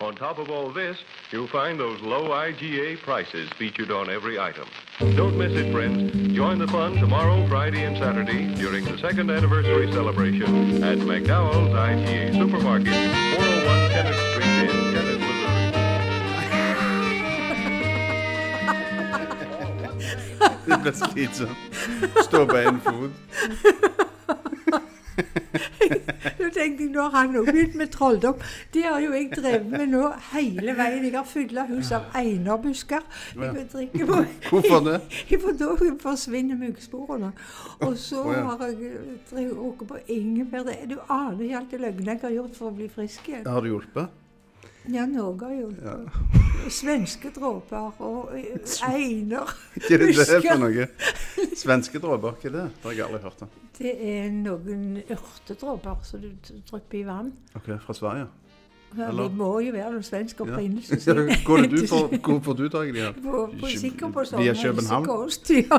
[0.00, 0.98] On top of all this,
[1.30, 4.66] you'll find those low IGA prices featured on every item.
[5.16, 6.12] Don't miss it, friends.
[6.34, 12.32] Join the fun tomorrow, Friday, and Saturday during the second anniversary celebration at McDowell's IGA
[12.34, 15.72] Supermarket, 401 Kenneth Street in Kennett, Missouri.
[20.66, 21.56] Det blir slitsomt.
[22.24, 23.10] Stå på én fot.
[26.40, 28.44] Nå tenkte jeg, nå har han også begynt med trolldom.
[28.74, 31.04] Det har jo jeg drevet med nå hele veien.
[31.04, 33.04] Jeg har fylla hus av einerbusker.
[33.34, 35.00] Jeg på Hvorfor det?
[35.42, 37.32] For da forsvinner muggsporene.
[37.80, 38.44] Og så oh, ja.
[38.48, 40.72] har jeg drevet åket på ingefær.
[40.90, 43.46] Du aner ikke alt det løgnet jeg har gjort for å bli frisk igjen.
[43.48, 44.19] Har det hjulpet?
[44.90, 45.84] Ja, noe har hjulpet.
[45.86, 45.96] Ja.
[46.80, 48.58] Svenske dråper og eh,
[48.90, 49.52] einer.
[49.76, 50.86] Hva er det det er for noe?
[51.62, 52.64] Svenske dråper, hva er det?
[52.80, 53.54] Det har jeg aldri hørt om.
[53.80, 56.30] Det er noen urtedråper som du
[56.68, 57.30] drypper i vann.
[57.56, 58.26] Ok, Fra Sverige?
[58.96, 60.98] Ja, Eller- De må jo være noen svensk opprinnelse.
[60.98, 63.12] Ja, er du får, hvor får du tak i de her?
[63.22, 65.06] På, på, sikkert på sånn via København?
[65.06, 65.78] helsekost, ja.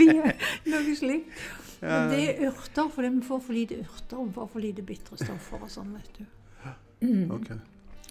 [0.00, 0.32] via
[0.72, 1.44] noe slikt.
[1.82, 5.20] Men det er urter, for vi får for lite urter og får for lite bitre
[5.20, 6.24] stoffer og sånn, vet du.
[7.36, 7.50] Ok.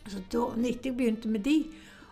[0.07, 1.65] Så da, jeg begynte med de,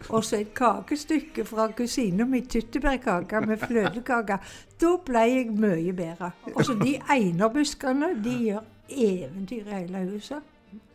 [0.09, 4.39] og så et kakestykke fra kusina mi, tyttebærkake med fløtekake,
[4.81, 6.31] da ble jeg mye bedre.
[6.55, 10.49] Og så de einerbuskene, de gjør eventyr i hele huset.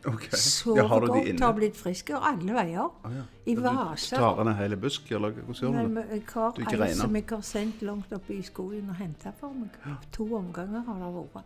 [0.05, 0.29] Okay.
[0.31, 1.45] Så Ja, har godt inne?
[1.45, 2.89] har blitt friske og alle veier.
[3.03, 3.23] Ah, ja.
[3.45, 6.05] I Du tar ned en hel busk, eller hvordan gjør du det?
[6.09, 9.69] jeg har en som jeg har sendt langt opp i skogen og henta for meg.
[10.11, 11.43] To omganger har det vært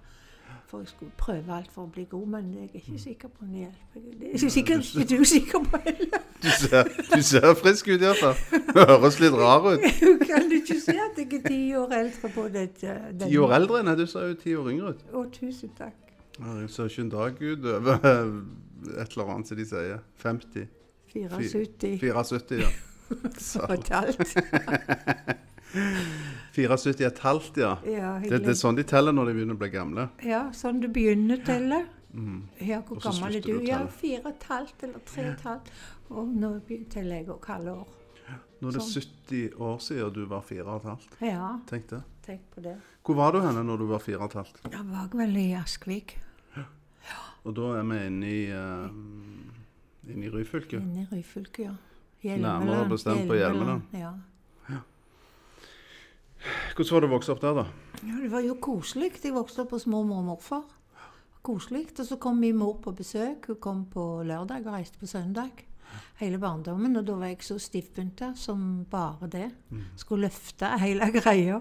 [0.73, 3.01] for jeg skulle prøve alt for å bli god, men jeg er ikke mm.
[3.03, 4.05] sikker på om det hjelper.
[4.21, 6.23] Det er sikkert ikke du sikker på heller.
[6.41, 8.39] Du ser, du ser frisk ut iallfall.
[8.79, 9.85] Høres litt rar ut.
[10.31, 12.97] Kan du ikke se at jeg er ti år eldre på dette?
[13.21, 13.83] Ti år eldre?
[13.85, 15.05] Nei, du ser jo ti år yngre ut.
[15.13, 16.17] Å, tusen takk.
[16.39, 18.09] Jeg ser ikke en dag ut over
[18.97, 20.03] et eller annet som de sier.
[20.25, 20.67] 50.
[21.13, 21.97] 74.
[22.01, 22.73] 74, ja.
[23.51, 23.61] Så.
[23.69, 25.51] Fortalt.
[25.73, 27.71] 74,5, ja.
[27.89, 30.07] ja det, det, er sånn de teller når de begynner å bli gamle?
[30.25, 31.79] Ja, sånn du begynner å telle.
[32.13, 32.39] Mm.
[32.61, 33.55] Ja, hvor gammel er du?
[33.65, 35.73] ja, fire og et halvt eller 3,5 og.
[36.13, 36.49] Og nå
[36.93, 37.93] teller jeg å kalle år.
[38.61, 39.07] Nå er det sånn.
[39.31, 41.15] 70 år siden du var fire og et halvt.
[41.25, 41.47] Ja.
[41.69, 42.03] Tenk det.
[42.23, 42.75] Tenk på det.
[43.03, 44.61] Hvor var du henne når du var fire og et halvt?
[44.69, 46.15] Jeg var vel i Askvik.
[47.43, 50.79] Og da er vi inne i, uh, inne i Ryfylke?
[50.79, 51.73] Inne i Ryfylke, ja.
[52.23, 52.69] Hjelmeland.
[52.69, 53.81] Nærmere bestemt på Hjelmeland.
[53.99, 54.13] Ja.
[56.75, 57.65] Hvordan var det å vokse opp der, da?
[58.03, 59.13] ja, det var jo koselig.
[59.23, 60.63] Jeg vokste opp hos mormor og morfar.
[61.43, 61.89] Koselig.
[61.99, 63.47] Og så kom min mor på besøk.
[63.51, 65.63] Hun kom på lørdag og reiste på søndag.
[66.19, 66.95] Hele barndommen.
[66.99, 69.49] Og da var jeg så stivpynta som bare det.
[69.99, 71.59] Skulle løfte hele greia.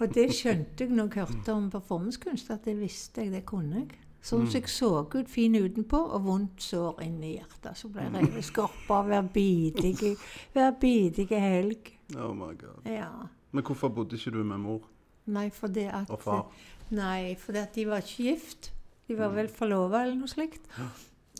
[0.00, 3.84] Og det skjønte jeg når jeg hørte om performancekunst, at det visste jeg, det kunne
[3.84, 3.92] jeg.
[4.22, 7.74] Sånn som jeg så ut fin utenpå, og vondt sår inni hjertet.
[7.78, 10.14] Så ble jeg revet skorpa hver bidige,
[10.54, 11.90] hver bidige helg.
[12.16, 12.86] Oh my god.
[12.86, 13.10] Ja.
[13.52, 14.88] Men hvorfor bodde ikke du med mor
[15.26, 16.46] Nei, for det at og far?
[16.90, 18.72] Nei, for det at de var ikke gift.
[19.08, 20.64] De var vel forlova eller noe slikt.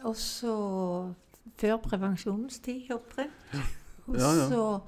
[0.04, 0.52] Og så
[1.58, 3.32] Før prevensjonens tid, omtrent.
[4.06, 4.44] Og Ja, ja.
[4.48, 4.80] så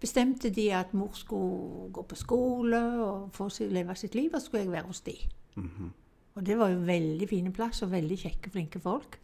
[0.00, 4.62] bestemte de at mor skulle gå på skole og få leve sitt liv, og skulle
[4.64, 5.16] jeg være hos de.
[5.56, 5.90] Mhm.
[6.34, 9.18] Og det var jo veldig fine plass og veldig kjekke, flinke folk.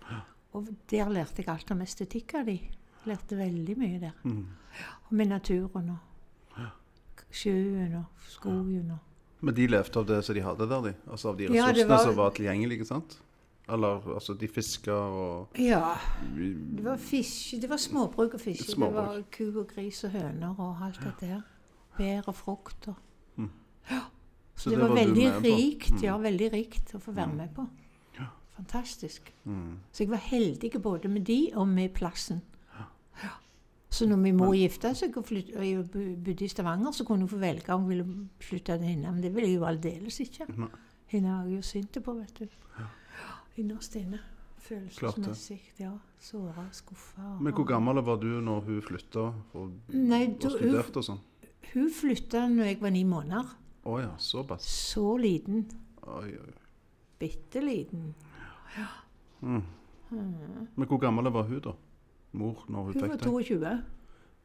[0.52, 2.56] Og der lærte jeg alt om estetikk av de.
[3.06, 4.16] Lærte veldig mye der.
[4.24, 4.46] Mm.
[5.06, 5.96] Og med naturen og
[7.32, 8.98] sjøen og skogen og
[9.44, 10.94] Men de levde av det som de hadde der, de?
[11.10, 13.18] Altså av de Ja, ressursene var- som var tilgjengelige, ikke sant?
[13.68, 15.96] Eller altså, de fiska og Ja.
[16.36, 18.72] Det var fisk, det var småbruk og fiske.
[18.74, 21.42] Det var ku og gris og høner og alt dette her.
[21.98, 22.94] Bær og frukt og
[23.90, 24.00] Ja.
[24.56, 25.90] Så, det, var, var veldig rikt.
[25.92, 26.02] Mm.
[26.02, 27.66] ja, veldig rikt å få være med på.
[28.56, 29.34] Fantastisk.
[29.44, 29.78] Mm.
[29.92, 32.40] Så jeg var heldig både med de og med plassen.
[33.22, 33.28] Ja.
[33.96, 37.04] Så når min mor gifta seg og flytt- og jeg bo- bodde i Stavanger, så
[37.08, 38.06] kunne hun få velge om hun ville
[38.44, 39.12] flytte til henne.
[39.12, 40.46] Men det ville jeg jo aldeles ikke.
[41.12, 42.48] Henne har jeg jo sint på, vet du.
[43.56, 44.18] Innerst inne.
[44.66, 45.60] Følelsesmessig.
[45.78, 45.92] Ja.
[46.20, 47.36] Såra, skuffa.
[47.40, 51.20] Men hvor gammel var du når hun flytta og, Nei, og studerte og sånn?
[51.72, 53.54] hun flytta når jeg var ni måneder.
[53.86, 54.66] Oh ja, såpass.
[54.66, 55.64] Så liten.
[56.02, 56.52] Oi, oi.
[57.20, 58.14] Bitte liten.
[59.40, 59.62] Mm.
[60.10, 61.72] Men hvor gammel var hun, da?
[62.32, 63.82] Mor, når hun, Hun var Hun var 22.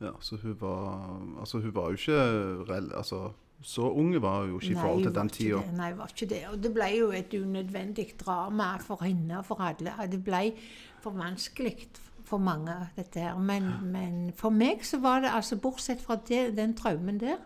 [0.01, 3.31] Ja, så hun var Altså, hun var jo ikke Altså,
[3.61, 5.57] så unge var hun jo ikke i forhold til den tida.
[5.57, 5.73] det.
[5.77, 6.43] Nei, var ikke det.
[6.51, 9.93] Og det ble jo et unødvendig drama for henne og for alle.
[10.11, 10.53] Det ble
[11.01, 11.89] for vanskelig
[12.25, 13.37] for mange, dette her.
[13.37, 17.37] Men, men for meg så var det altså, bortsett fra det, den traumen der,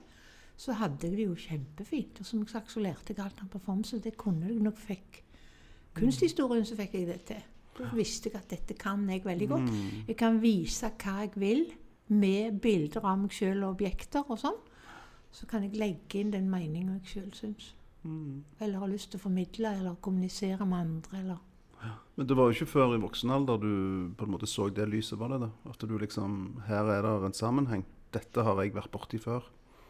[0.57, 2.19] så hadde jeg det jo kjempefint.
[2.19, 4.77] Og som jeg sagt, så lærte jeg alt om performance, og det kunne jeg nok
[4.79, 5.23] fikk.
[5.95, 7.43] Kunsthistorien så fikk jeg det til.
[7.75, 9.71] Da visste jeg at dette kan jeg veldig godt.
[9.71, 10.03] Mm.
[10.07, 11.65] Jeg kan vise hva jeg vil
[12.07, 14.61] med bilder av meg sjøl og objekter og sånn.
[15.35, 17.73] Så kan jeg legge inn den meninga jeg sjøl syns.
[18.05, 18.45] Mm.
[18.61, 21.19] Eller har lyst til å formidle eller kommunisere med andre.
[21.23, 21.43] eller...
[22.15, 23.73] Men det var jo ikke før i voksen alder du
[24.17, 25.51] på en måte så det lyset, var det det?
[25.69, 27.83] At du liksom Her er det en sammenheng.
[28.15, 29.43] Dette har jeg vært borti før.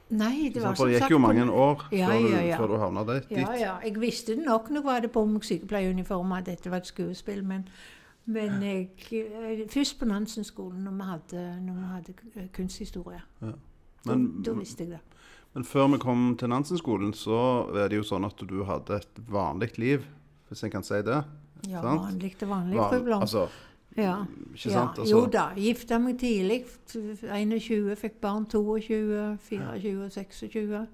[0.09, 0.77] Nei, det var sant?
[0.77, 2.57] For det gikk jo mange år Ja, før, ja, ja.
[2.59, 3.31] før du havna dit.
[3.31, 3.71] Ja, ja.
[3.83, 7.41] Jeg visste det nok når jeg hadde på meg sykepleieruniform at dette var et skuespill,
[7.43, 7.63] men,
[8.25, 11.45] men jeg, eh, først på Nansen-skolen, når vi hadde,
[11.95, 13.21] hadde kunsthistorie.
[13.41, 13.53] Ja.
[14.05, 14.99] Da, Men, da visste jeg det.
[15.55, 17.39] men før vi kom til Nansen-skolen, så
[17.75, 20.05] er det jo sånn at du hadde et vanlig liv,
[20.49, 21.23] hvis jeg kan si det.
[21.67, 22.01] Ja, Sant?
[22.01, 23.47] vanlig til vanlig, Van- altså,
[23.97, 24.25] ja.
[24.53, 24.99] ikke sant?
[24.99, 25.49] Altså, Jo da.
[25.55, 26.65] Gifta meg tidlig.
[27.23, 30.87] 21, fikk barn 22, 24, 26.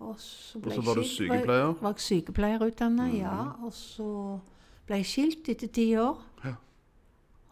[0.00, 1.64] Og så Og så var du skilt- sykepleier?
[1.66, 3.16] Var, var jeg sykepleierutdanna, Mhm.
[3.18, 3.44] ja.
[3.64, 4.38] Og så
[4.86, 6.18] ble jeg skilt etter ti år.
[6.44, 6.54] Ja.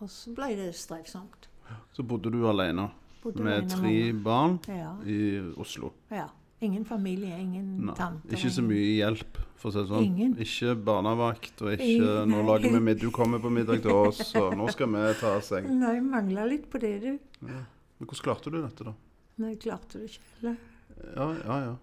[0.01, 1.49] Og så ble det strevsomt.
[1.93, 2.91] så bodde du alene
[3.23, 4.59] Bodde med alene tre barn.
[4.69, 5.91] Ja, i Oslo.
[6.11, 6.27] ja.
[6.61, 8.33] Ingen familie, ingen tante.
[8.33, 10.05] ikke så mye hjelp, for å si det sånn.
[10.07, 10.37] Ingen.
[10.41, 14.35] Ikke barnevakt, og ikke Ingen, 'nå lager vi middag, du kommer på middag til oss',
[14.41, 15.69] og 'nå skal vi ta seng'.
[15.69, 17.19] Nei, mangla litt på det, du.
[17.41, 17.67] Men
[18.01, 18.95] hvordan klarte du dette, da?
[19.37, 20.57] Nei, jeg klarte det ikke heller.
[21.15, 21.77] Ja, ja, ja.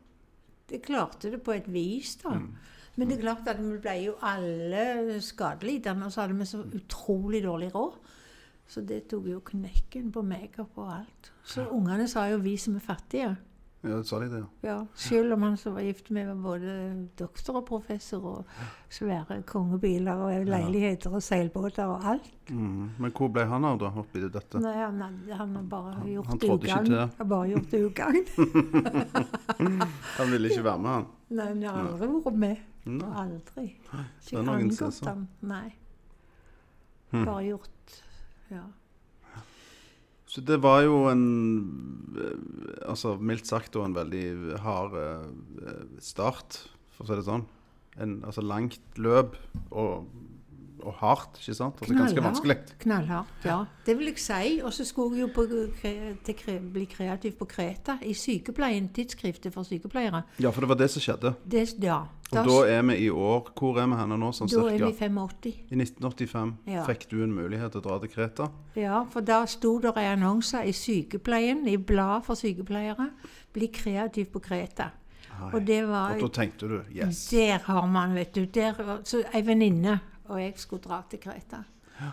[0.71, 2.33] Jeg klarte det på et vis, da.
[2.33, 2.55] Mm.
[2.95, 6.61] Men det er klart at vi ble jo alle skadelidende, og så hadde vi så
[6.77, 7.93] utrolig dårlig råd.
[8.69, 11.31] Så det tok jo knekken på meg og på alt.
[11.45, 13.35] Så ungene sa jo 'vi som er fattige'.
[13.83, 14.39] Ja sa de det?
[14.39, 14.47] ja.
[14.69, 16.73] Ja, Selv om han som var gift med var både
[17.19, 18.45] doktor og professor og
[18.89, 22.29] svære kongebiler og leiligheter og seilbåter og alt.
[22.49, 22.89] Mm.
[22.99, 24.59] Men hvor ble han av, da, oppi dette?
[24.63, 27.09] Nei, han, hadde- han har bare gjort han ikke ugagn.
[27.17, 28.25] Han bare gjort ugagn.
[30.17, 31.05] Han ville ikke være med, han.
[31.33, 32.63] Nei, han har aldri vært med.
[32.85, 33.11] Nei.
[33.23, 33.65] Aldri.
[34.27, 35.07] Ikke angått sånn.
[35.07, 35.27] ham.
[35.47, 35.67] Nei.
[37.13, 37.25] Hm.
[37.27, 37.99] Bare gjort
[38.51, 38.63] Ja.
[40.33, 41.25] Så det var jo en
[42.17, 46.63] eh, Altså mildt sagt en veldig hard eh, start,
[46.93, 47.45] for å si det sånn.
[48.01, 49.35] En, altså langt løp
[49.69, 50.07] og,
[50.81, 51.79] og hardt, ikke sant?
[51.79, 52.57] Altså ganske vanskelig.
[52.81, 53.59] Knallhardt, ja.
[53.85, 54.57] Det vil jeg si.
[54.65, 55.45] Og så skulle jeg jo på,
[56.25, 60.25] til bli kreativ på Kreta, i Sykepleien, tidsskriftet for sykepleiere.
[60.41, 61.35] Ja, for det var det som skjedde.
[61.45, 62.01] Det, ja.
[62.41, 64.85] Og da er vi i år Hvor er vi henne nå, sånn da er cirka?
[64.85, 65.53] vi 85.
[65.71, 66.85] I 1985 Ja.
[66.87, 68.49] fikk du en mulighet til å dra til Kreta.
[68.75, 73.09] Ja, for da sto det en annonse i Sykepleien, i blad for sykepleiere,
[73.53, 74.91] 'Bli kreativ på Kreta'.
[75.53, 77.29] Og det var Og da tenkte du yes.
[77.29, 78.45] Der har man, vet du.
[78.45, 79.99] Der, så ei venninne
[80.29, 81.63] og jeg skulle dra til Kreta.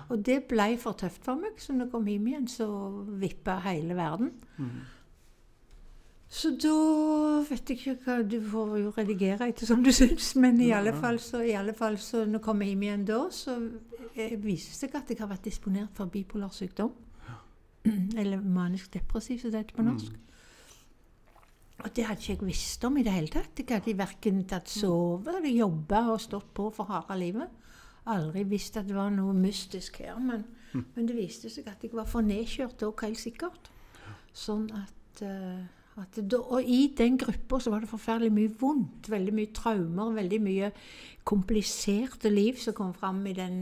[0.09, 2.67] Og det ble for tøft for meg, så når jeg kom hjem igjen, så
[3.21, 4.33] vippa hele verden.
[6.31, 6.73] Så da
[7.49, 10.93] vet jeg ikke hva Du får jo redigere etter som du syns, men i alle
[10.95, 13.57] fall så, i alle fall så når jeg kommer hjem igjen da, så
[14.15, 16.93] eh, viser det seg at jeg har vært disponert for bipolar sykdom.
[18.21, 20.19] Eller manisk depressiv, som det heter på norsk.
[21.81, 23.59] Og det hadde ikke jeg visst om i det hele tatt.
[23.59, 27.59] Jeg hadde verken tatt sove eller jobba og stått på for harde livet.
[28.13, 30.45] Aldri visst at det var noe mystisk her, men,
[30.75, 33.71] men det viste seg at jeg var for nedkjørt òg, helt sikkert.
[34.37, 35.65] Sånn at, uh,
[35.97, 39.11] da, Og i den gruppa så var det forferdelig mye vondt.
[39.11, 40.73] Veldig mye traumer, veldig mye
[41.25, 43.57] kompliserte liv som kom fram i den.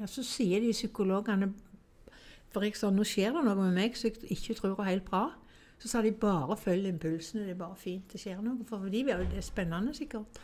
[0.00, 1.52] Og så sier de psykologene
[2.52, 5.06] For jeg sa nå skjer det noe med meg som jeg ikke tror er helt
[5.08, 5.30] bra.
[5.80, 8.60] Så sa de bare følg impulsene, det er bare fint, det skjer noe.
[8.68, 10.38] For de var jo det spennende, sikkert.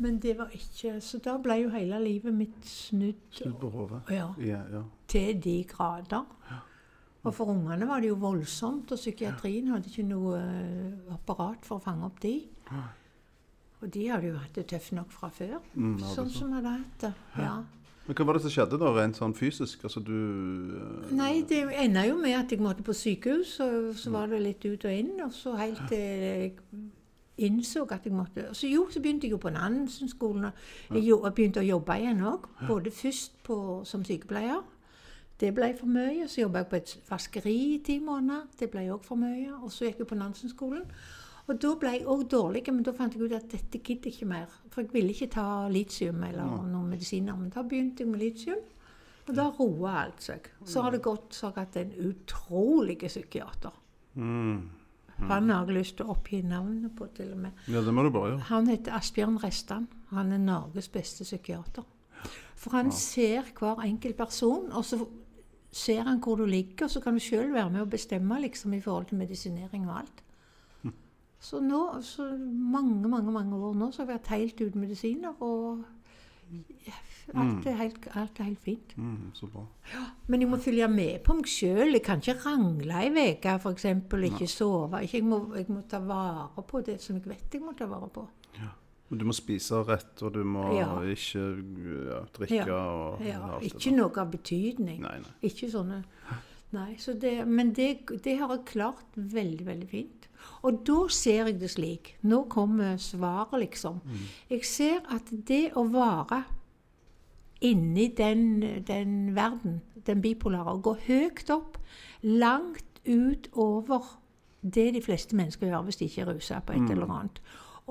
[0.00, 4.00] Men det var ikke Så da ble jo hele livet mitt snudd Snudd på hodet.
[4.10, 4.82] ja, Ja, ja.
[5.08, 6.24] til de grader.
[7.22, 11.76] Og for ungene var det jo voldsomt, og psykiatrien hadde ikke noe eh, apparat for
[11.76, 12.38] å fange opp de.
[13.80, 17.04] Og de hadde jo hatt det tøft nok fra før, Mm, sånn som hadde hatt
[17.04, 17.12] det.
[17.40, 17.58] Ja.
[18.06, 19.84] Men hva var det som skjedde da, rent sånn fysisk?
[19.84, 21.12] Altså du uh...
[21.14, 24.64] Nei, det enda jo med at jeg måtte på sykehus, og så var det litt
[24.64, 25.12] ut og inn.
[25.22, 26.56] Og så helt til jeg
[27.40, 30.50] innså at jeg måtte så Jo, så begynte jeg jo på Nansen-skolen.
[30.90, 32.48] jeg begynte å jobbe igjen òg.
[32.66, 34.60] Både først på, som sykepleier.
[35.40, 36.26] Det ble for mye.
[36.28, 38.46] Så jobba jeg på et vaskeri i ti måneder.
[38.60, 39.54] Det ble òg for mye.
[39.62, 40.84] Og så gikk jeg på Nansen-skolen.
[41.48, 44.18] Og da ble jeg òg dårlig, men da fant jeg ut at dette gidder jeg
[44.20, 44.52] ikke mer.
[44.70, 47.38] For jeg ville ikke ta litium eller noen medisiner.
[47.38, 48.60] Men da begynte jeg med litium.
[49.26, 50.50] Og da roa alt seg.
[50.66, 53.72] Så har det gått så at en utrolig psykiater.
[54.14, 54.60] mm.
[55.28, 57.64] Han har jeg lyst til å oppgi navnet på, til og med.
[57.68, 58.44] Ja, det må du bare gjøre.
[58.48, 59.88] Han heter Asbjørn Restan.
[60.14, 61.84] Han er Norges beste psykiater.
[62.56, 64.96] For han ser hver enkelt person, og så
[65.72, 68.80] ser han hvor du ligger, så kan du sjøl være med og bestemme liksom, i
[68.80, 70.24] forhold til medisinering og alt.
[71.40, 75.32] Så nå, så mange, mange mange år nå, så har jeg vært helt uten medisiner.
[75.40, 75.84] Og
[77.30, 78.96] Alt er helt, alt er helt fint.
[78.98, 79.62] Mm, så bra.
[80.26, 81.92] Men jeg må følge med på meg sjøl.
[81.94, 83.84] Jeg kan ikke rangle ei uke, f.eks.
[84.26, 85.02] Ikke sove.
[85.04, 87.86] Ikke, jeg, må, jeg må ta vare på det som jeg vet jeg må ta
[87.90, 88.26] vare på.
[89.10, 91.00] Du må spise rett, og du må Ja.
[91.02, 91.42] ikke
[92.10, 92.76] ja, drikke Ja.
[92.76, 95.00] og Ja, alt det ikke noe av betydning.
[95.00, 95.32] Nei, nei.
[95.42, 96.04] Ikke sånne
[96.72, 100.28] Nei, så det, Men det, det har jeg klart veldig, veldig fint.
[100.62, 102.12] Og da ser jeg det slik.
[102.22, 104.00] Nå kommer svaret, liksom.
[104.48, 106.44] Jeg ser at det å være
[107.62, 111.76] inni den, den verden, den bipolare, og gå høyt opp,
[112.22, 114.06] langt utover
[114.62, 117.40] det de fleste mennesker gjør hvis de ikke er rusa på et eller annet.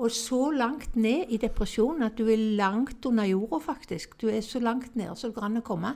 [0.00, 4.16] Og så langt ned i depresjonen at du er langt under jorda, faktisk.
[4.20, 5.92] Du er så langt nede som det går an å komme.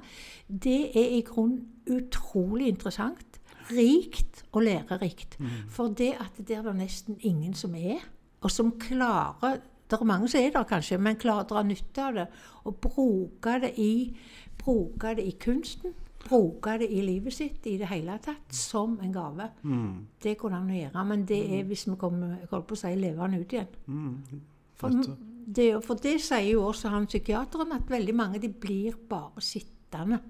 [0.48, 3.40] Det er i grunnen utrolig interessant.
[3.72, 5.38] Rikt og lærerikt.
[5.72, 8.02] For det at det er det nesten ingen som er,
[8.44, 12.02] og som klarer Det er mange som er der, kanskje, men klarer å dra nytte
[12.02, 12.24] av det.
[12.64, 14.16] Og bruke det i,
[14.58, 15.92] bruke det i kunsten.
[16.24, 19.50] Bruke det i livet sitt i det hele tatt som en gave.
[19.62, 20.06] Mm.
[20.22, 22.80] Det går han an å gjøre, men det er hvis vi kommer holdt på å
[22.80, 23.78] si, levende ut igjen.
[23.86, 24.42] Mm.
[24.80, 25.04] For
[25.44, 30.20] det, for det sier jo også han psykiateren, at veldig mange de blir bare sittende.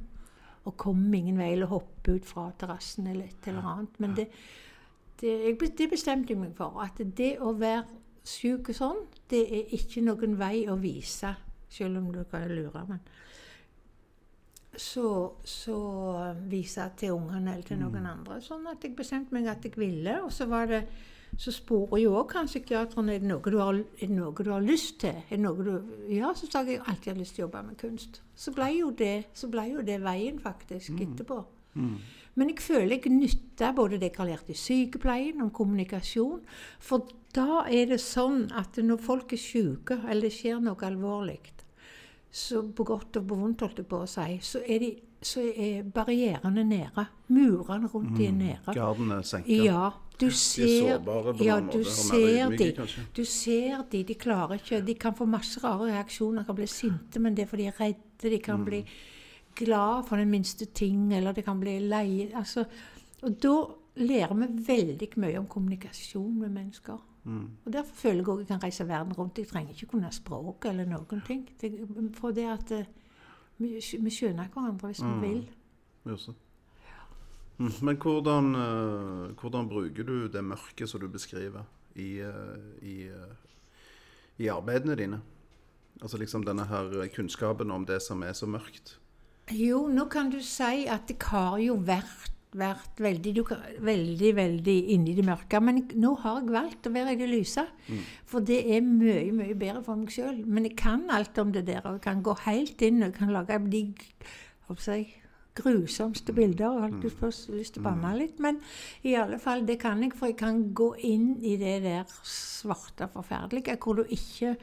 [0.65, 3.99] Og kommer ingen vei, eller hopper ut fra terrassen eller et eller annet.
[4.01, 4.29] Men det,
[5.21, 6.81] det, jeg, det bestemte jeg meg for.
[6.83, 7.85] At det å være
[8.25, 11.35] syk sånn, det er ikke noen vei å vise.
[11.75, 13.03] Selv om du kan lure, men
[14.81, 15.09] så,
[15.45, 15.79] så
[16.51, 18.41] vise til ungene eller til noen andre.
[18.45, 20.21] Sånn at jeg bestemte meg at jeg ville.
[20.25, 20.85] Og så var det
[21.41, 24.51] så sporer jo òg kanskje psykiateren er det noe du har, er det noe du
[24.53, 25.17] har lyst til.
[25.19, 25.73] Er det noe du,
[26.15, 28.21] ja, så sa jeg jeg alltid har lyst til å jobbe med kunst.
[28.39, 31.41] Så ble jo det, så ble jo det veien, faktisk, etterpå.
[32.35, 36.43] Men jeg føler jeg nytter både det jeg har lært i sykepleien, om kommunikasjon.
[36.83, 41.41] For da er det sånn at når folk er syke, eller det skjer noe alvorlig,
[42.35, 44.89] så på godt og på vondt, holdt jeg på å si, så er, de,
[45.23, 47.05] så er barrierene nede.
[47.31, 48.75] Murene rundt de er nede.
[48.75, 49.63] Gardene senker.
[49.69, 52.73] Ja, du ser, sårbare på ja, du måte, ser ydmyke, de.
[52.81, 53.05] kanskje.
[53.15, 57.23] Du ser de, de klarer ikke De kan få masse rare reaksjoner, kan bli sinte,
[57.23, 58.33] men det er fordi de er redde.
[58.35, 58.83] De kan bli
[59.55, 62.33] glad for den minste ting, eller de kan bli leie.
[62.35, 62.67] Altså,
[63.23, 63.57] og da
[63.97, 66.99] lærer vi veldig mye om kommunikasjon med mennesker.
[67.25, 67.45] Mm.
[67.65, 69.39] Og Derfor føler jeg òg jeg kan reise verden rundt.
[69.39, 71.47] Jeg trenger ikke kunne språk eller noen ting.
[71.61, 71.71] Det,
[72.19, 72.85] for det at eh,
[73.59, 75.21] vi, vi skjønner hverandre hvis Mm.
[75.23, 75.47] vi vil.
[76.07, 76.35] Jaså.
[77.59, 77.71] Mm.
[77.83, 81.63] Men hvordan, eh, hvordan bruker du det mørket som du beskriver
[81.95, 83.09] i, eh, i,
[84.39, 85.21] i arbeidene dine?
[86.03, 88.99] Altså liksom denne her kunnskapen om det som er så mørkt.
[89.53, 93.33] Jo, nå kan du si at jeg har jo vært, vært veldig,
[93.85, 95.61] veldig, veldig inni det mørke.
[95.65, 97.67] Men nå har jeg valgt å være i det lyse.
[98.31, 100.41] For det er mye, mye bedre for meg sjøl.
[100.47, 101.83] Men jeg kan alt om det der.
[101.85, 103.85] Og jeg kan gå helt inn og jeg kan lage de
[104.87, 105.13] jeg
[105.55, 106.69] grusomste bilder.
[106.69, 108.41] og Holdt på, lyst til å banne litt.
[108.43, 108.61] Men
[109.07, 110.15] i alle fall, det kan jeg.
[110.17, 114.57] For jeg kan gå inn i det der svarte, forferdelige, hvor du ikke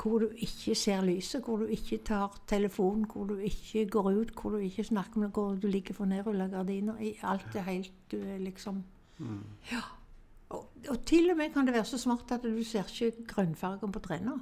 [0.00, 4.34] hvor du ikke ser lyset, hvor du ikke tar telefonen, hvor du ikke går ut,
[4.40, 7.00] hvor du ikke snakker med noen, hvor du ligger for nedrulla gardiner.
[7.00, 8.84] i Alt er helt Du er liksom
[9.70, 9.82] Ja.
[10.50, 13.92] Og, og til og med kan det være så smart at du ser ikke grønnfargen
[13.92, 14.40] på trærne.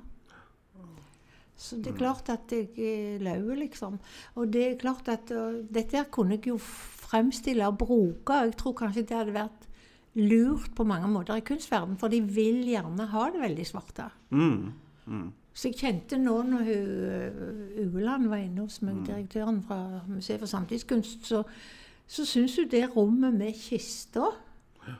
[1.59, 3.99] Så det er klart at jeg er lau, liksom.
[4.39, 8.33] Og det er klart at uh, dette her kunne jeg jo fremstille og bruke.
[8.33, 9.67] Jeg tror kanskje det hadde vært
[10.15, 14.07] lurt på mange måter i kunstverden, for de vil gjerne ha det veldig svarte.
[14.31, 14.71] Mm.
[15.07, 15.33] Mm.
[15.59, 16.69] Så jeg kjente nå når
[17.83, 21.43] Ueland var inne hos meg, direktøren fra Museet for samtidskunst, så,
[22.07, 24.29] så syns hun det rommet med kista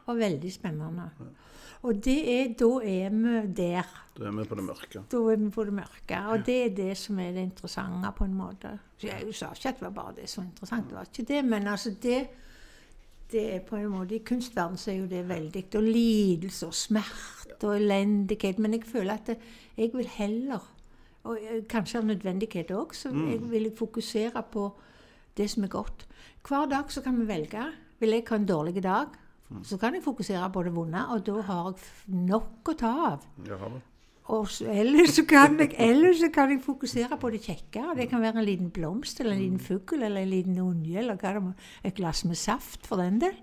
[0.07, 1.07] var veldig spennende.
[1.87, 3.93] Og det er, da er vi der.
[4.17, 5.03] Da er vi på det mørke.
[5.13, 6.19] Da er vi på det mørke.
[6.33, 8.75] Og det er det som er det interessante, på en måte.
[8.99, 11.29] Så jeg sa ikke at det var bare det som var interessant, det var ikke
[11.29, 12.19] det, men altså det
[13.33, 15.65] det er på en måte, I kunstverden så er jo det veldig.
[15.77, 18.59] Og lidelse og smerte og elendighet.
[18.59, 19.33] Men jeg føler at
[19.77, 20.65] jeg vil heller,
[21.29, 24.71] og eh, kanskje av nødvendighet òg, så jeg vil fokusere på
[25.37, 26.07] det som er godt.
[26.49, 27.67] Hver dag så kan vi velge.
[28.01, 29.07] Vil jeg ha en dårlig dag,
[29.65, 33.25] så kan jeg fokusere på det vonde, og da har jeg nok å ta av.
[34.29, 37.85] Og så, ellers, så kan jeg, ellers så kan jeg fokusere på det kjekke.
[37.91, 40.99] og Det kan være en liten blomst, eller en liten fugl, eller en liten unge,
[40.99, 41.53] eller hva det må,
[41.85, 43.39] et glass med saft, for den del.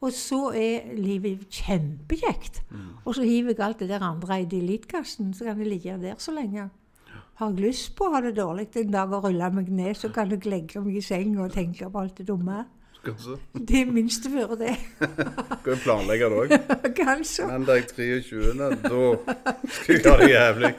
[0.00, 2.62] Og så er livet kjempekjekt.
[3.04, 6.16] Og så hiver jeg alt det der andre i delitkassen, så kan det ligge der
[6.18, 6.70] så lenge.
[7.34, 10.08] Har jeg lyst på å ha det dårlig en dag og rulle meg ned, så
[10.08, 12.64] kan jeg legge meg i senga og tenke på alt det dumme.
[13.04, 13.36] Kanskje.
[13.68, 14.74] Det er minsteføre, det.
[15.60, 16.54] Skal jo planlegge det òg?
[17.02, 17.46] Kanskje.
[17.46, 18.54] Mandag 23.
[18.58, 18.70] Da
[19.68, 20.72] skal jeg ha det jævlig.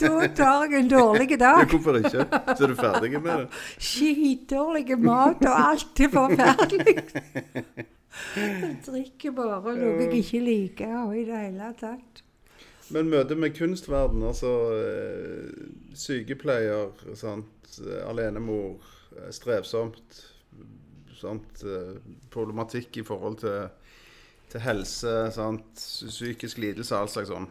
[0.00, 1.66] Da tar jeg en dårlig dag.
[1.70, 2.26] hvorfor ikke?
[2.56, 3.62] Så er du ferdig med det?
[3.78, 6.96] Skitdårlig mat, og alt er forferdelig.
[8.36, 12.24] Jeg drikker bare noe jeg ikke liker i det hele tatt.
[12.90, 15.50] Men møtet med kunstverden, altså eh,
[15.94, 18.80] sykepleier, sant, eh, alenemor,
[19.14, 20.24] eh, strevsomt,
[21.20, 21.96] sant, eh,
[22.32, 23.68] problematikk i forhold til,
[24.52, 27.48] til helse, sant, psykisk lidelse, all slags sånn.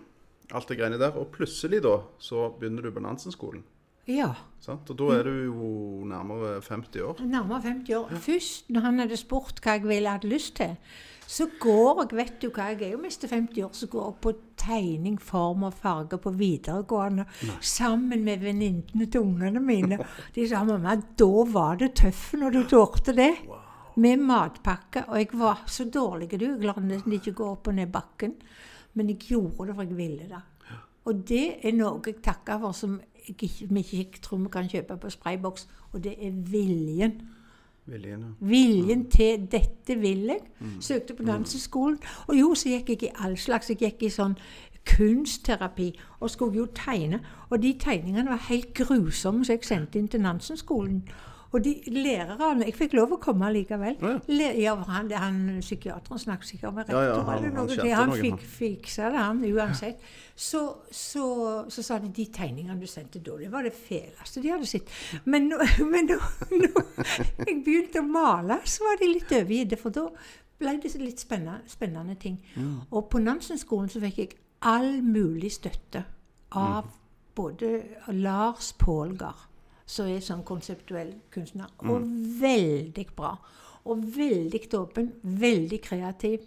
[0.49, 1.17] Alt det greiene der.
[1.19, 3.61] Og plutselig da, så begynner du på Nansen-skolen.
[4.09, 4.31] Ja.
[4.63, 4.89] Sant?
[4.89, 5.69] Og da er du jo
[6.09, 7.21] nærmere 50 år.
[7.29, 8.15] Nærmere 50 år.
[8.25, 10.73] Først når han hadde spurt hva jeg ville hatt lyst til,
[11.29, 14.15] så går jeg, vet du hva, jeg er jo mest 50 år, så går jeg
[14.23, 17.27] på tegning, form og farge på videregående
[17.61, 19.99] sammen med venninnene til ungene mine.
[20.35, 23.33] De sa mamma, da var det tøff når du torde det.
[23.99, 25.03] Med matpakke.
[25.11, 26.45] Og jeg var så dårlig, du.
[26.45, 28.37] Jeg klarte nesten ikke gå opp og ned bakken.
[28.97, 30.43] Men jeg gjorde det for jeg ville det.
[31.09, 34.69] Og det er noe jeg takker for som jeg ikke, vi ikke tror vi kan
[34.71, 37.19] kjøpe på sprayboks, og det er viljen.
[37.89, 38.47] Viljen, ja.
[38.47, 40.47] Viljen til 'dette vil jeg'.
[40.79, 41.97] Søkte på danseskolen.
[42.27, 43.69] Og jo, så gikk jeg i all slags.
[43.69, 44.35] Jeg gikk i sånn
[44.85, 47.19] kunstterapi og skulle jo tegne.
[47.49, 51.03] Og de tegningene var helt grusomme, så jeg sendte inn til Nansen-skolen.
[51.51, 53.95] Og de lærerne Jeg fikk lov å komme likevel.
[54.01, 54.49] Ja, ja.
[54.59, 57.93] Ja, han, han psykiateren snakket sikkert med Ja, ja, rektor han- eller han noe.
[57.95, 60.03] han fikk fiksa det, han, uansett.
[60.35, 61.23] Så, så,
[61.69, 64.93] så sa de de tegningene du sendte da, det var det feleste de hadde sett.
[65.25, 65.49] Men,
[65.93, 66.19] men nå
[67.47, 70.05] jeg begynte å male, så var de litt overgitte, for da
[70.59, 72.37] ble det litt spennende, spennende ting.
[72.91, 76.05] Og på Nansen-skolen så fikk jeg all mulig støtte
[76.51, 76.89] av
[77.35, 77.69] både
[78.19, 79.47] Lars Pålgar,
[79.89, 82.05] som er sånn konseptuell kunstner, og
[82.41, 83.33] veldig bra.
[83.89, 86.45] Og veldig åpen, veldig kreativ.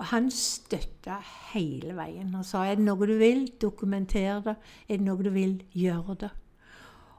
[0.00, 1.18] Og han støtta
[1.52, 4.54] hele veien og sa er det noe du vil, dokumenter det.
[4.88, 6.30] Er det noe du vil, gjør det.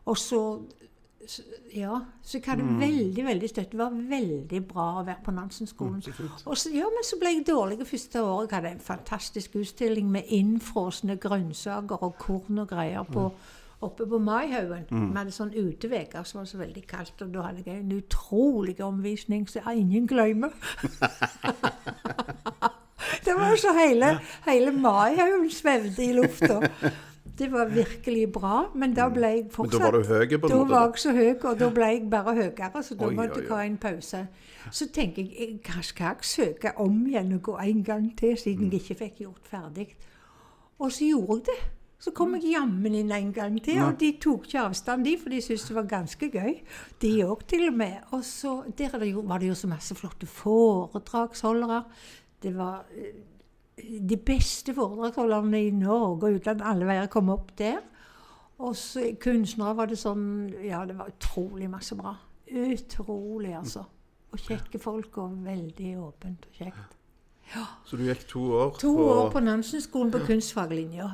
[0.05, 0.61] Og så
[1.75, 1.99] Ja.
[2.23, 3.69] Så jeg hadde veldig veldig støtte.
[3.71, 6.01] Det var veldig bra å være på Nansen-skolen.
[6.45, 8.49] Og så, ja, men så ble jeg dårlig første året.
[8.49, 13.27] Jeg hadde en fantastisk utstilling med innfrosne grønnsaker og korn og greier på,
[13.81, 14.85] oppe på Maihaugen.
[14.89, 18.77] Vi hadde sånn uteveker som var så veldig kaldt, og da hadde jeg en utrolig
[18.85, 20.53] omvisning som ingen glemmer.
[23.25, 26.59] det var så hele, hele Maihaugen svevde i lufta.
[27.37, 30.45] Det var virkelig bra, men da ble jeg Men fortsatt da var du høy på
[30.45, 30.71] en da måte?
[30.71, 33.49] var jeg så høy, og da ble jeg bare høyere, så da Oi, måtte jeg
[33.49, 34.21] ha en pause.
[34.71, 38.37] Så tenker jeg, jeg hva skal jeg søke om igjen og gå en gang til,
[38.37, 39.87] siden jeg ikke fikk gjort ferdig.
[40.79, 41.59] Og så gjorde jeg det.
[42.01, 45.29] Så kom jeg jammen inn en gang til, og de tok ikke avstand, de, for
[45.29, 46.55] de syntes det var ganske gøy.
[47.03, 47.99] De òg, til og med.
[48.15, 51.83] Og så der er det jo, var det jo så masse flotte foredragsholdere.
[52.41, 53.21] Det var eh,
[54.09, 56.65] de beste foredragsholderne i Norge og utlandet.
[56.65, 57.77] Alle veier kom opp der.
[58.61, 60.25] Og så kunstnere var det sånn
[60.65, 62.15] Ja, det var utrolig masse bra.
[62.49, 63.85] Utrolig, altså.
[64.31, 66.97] Og kjekke folk, og veldig åpent og kjekt.
[67.85, 71.09] Så du gikk to år, To på, år på Nansen-skolen på kunstfaglinja.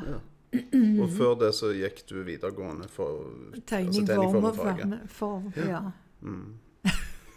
[0.53, 3.25] Og før det så gikk du videregående for
[3.67, 5.81] Tegning, altså tegning form og og Ja.
[6.23, 6.37] Ja.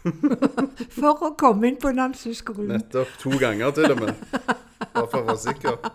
[0.97, 2.71] for å komme inn på Nansen-skolen.
[2.73, 3.11] Nettopp.
[3.21, 4.23] To ganger til og med.
[4.81, 5.91] Bare for å være sikker.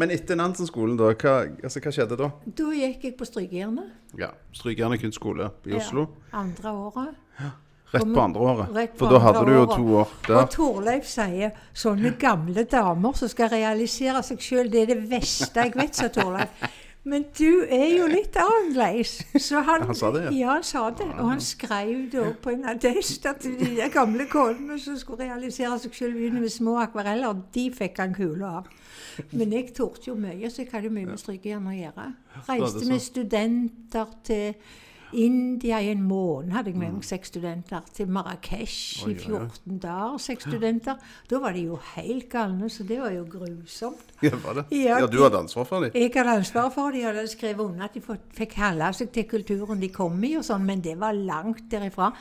[0.00, 2.30] Men etter Nansen-skolen, da, hva, altså, hva skjedde da?
[2.58, 3.92] Da gikk jeg på Strykejernet.
[4.18, 6.08] Ja, Strykejernet kunstskole i Oslo.
[6.32, 7.20] Ja, andre året.
[7.92, 8.94] Rett på andre året.
[8.96, 10.46] For da hadde du jo to år Og der.
[10.52, 15.76] Torleif sier sånne gamle damer som skal realisere seg sjøl, det er det verste jeg
[15.76, 16.64] vet, sa Torleif.
[17.04, 19.16] Men du er jo litt annerledes.
[19.42, 20.30] Så han, Han sa det, ja.
[20.38, 20.50] ja.
[20.54, 21.08] han sa det.
[21.16, 25.26] Og han skrev det òg på en attest at de der gamle konene som skulle
[25.26, 28.70] realisere seg sjøl, begynne med små akvareller, de fikk han kula av.
[29.34, 32.06] Men jeg torde jo mye, så jeg hadde mye med strykejern å gjøre.
[32.46, 34.54] Reiste med studenter til
[35.12, 37.82] India i en måned hadde jeg med meg seks studenter.
[37.94, 39.40] Til Marrakech i oi, oi.
[39.48, 41.00] 14 dager, seks studenter.
[41.30, 44.12] Da var de jo helt galne, så det var jo grusomt.
[44.22, 44.64] Ja, var det?
[44.76, 45.90] Ja, Ja, du hadde ansvar for dem?
[45.94, 47.00] Jeg hadde ansvaret for dem.
[47.00, 48.02] de hadde skrevet under at de
[48.38, 52.12] fikk holde seg til kulturen de kom i, og sånn, men det var langt derifra.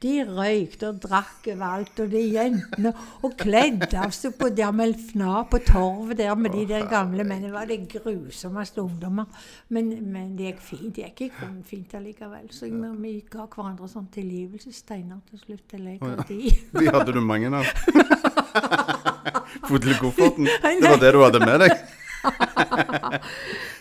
[0.00, 4.94] De røykte og drakk overalt, og de jentene Og kledde av seg på der med
[4.96, 7.50] fna på torvet der med de der gamle mennene.
[7.50, 9.26] Det var de grusommeste ungdommer.
[9.68, 10.94] Men, men det gikk fint.
[10.96, 12.39] Det gikk ikke fint allikevel.
[12.50, 15.74] Så jeg, vi ga hverandre sånn tilgivelsessteiner til slutt.
[15.76, 16.40] Eller jeg og de.
[16.78, 17.64] De hadde du mange av.
[19.68, 20.46] Fot til kofferten.
[20.46, 21.74] Det var det du hadde med deg?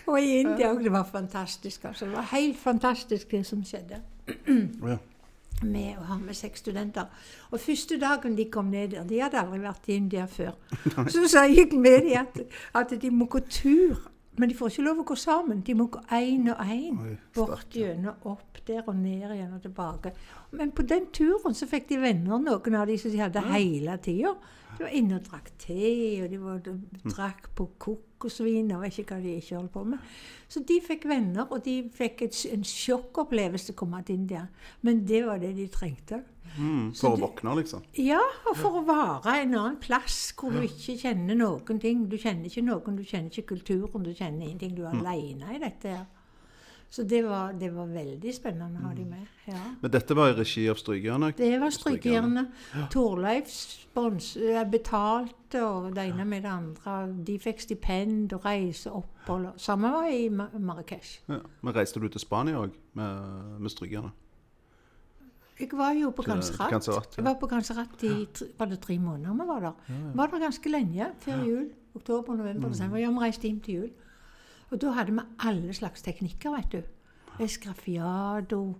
[0.09, 0.83] Og i India òg.
[0.83, 1.85] Det var fantastisk.
[1.85, 2.05] altså.
[2.05, 4.01] Det var helt fantastisk, det som skjedde.
[4.87, 4.97] Ja.
[5.63, 7.09] med å ha med seks studenter.
[7.51, 10.53] Og første dagen de kom ned der, de hadde aldri vært i India før,
[11.11, 12.37] så sa jeg med dem at,
[12.79, 14.05] at de må gå tur.
[14.39, 15.63] Men de får ikke lov å gå sammen.
[15.67, 16.99] De må gå én og én.
[17.35, 20.13] Bort gjennom, opp der og ned igjen og tilbake.
[20.55, 23.97] Men på den turen så fikk de venner, noen av de som de hadde hele
[24.05, 24.33] tida.
[24.77, 25.89] De var inne og drakk te,
[26.23, 26.75] og de var, de
[27.09, 30.13] drakk på kokosvin og vet ikke hva de ikke holdt på med.
[30.47, 34.45] Så de fikk venner, og de fikk et, en sjokkopplevelse å komme til India.
[34.85, 36.21] Men det var det de trengte.
[36.57, 37.83] Mm, for for å våkne, liksom.
[38.01, 42.07] Ja, og for å være en annen plass hvor du ikke kjenner noen ting.
[42.09, 44.73] Du kjenner ikke noen, du kjenner ikke kulturen, du kjenner ingenting.
[44.75, 46.07] Du er alene i dette her.
[46.89, 49.27] Så det var, det var veldig spennende å ha de med.
[49.45, 49.59] ja.
[49.81, 51.37] Men dette var i regi av Strykejernet?
[51.37, 52.47] Det var Strykejerne.
[52.89, 53.51] Torleif
[53.95, 56.95] eh, betalte, og det ene med det andre.
[57.27, 59.51] De fikk stipend og reiseopphold.
[59.61, 61.19] Samme var i Ma- Marrakech.
[61.29, 61.37] Ja.
[61.61, 64.09] Men reiste du til Spania òg med, med Strykerne?
[65.59, 66.23] Jeg var jo på.
[66.23, 66.99] Granserat, ja.
[67.17, 68.27] Jeg var på Granserat i
[68.59, 69.73] var det tre måneder vi var der.
[70.15, 71.65] Var der ganske lenge før jul.
[71.95, 72.71] Oktober, november, Mm.
[72.71, 72.97] desember.
[72.97, 73.89] Ja, vi reiste hjem til jul.
[74.71, 76.81] Og da hadde vi alle slags teknikker, vet du.
[77.43, 78.75] Escrafiado,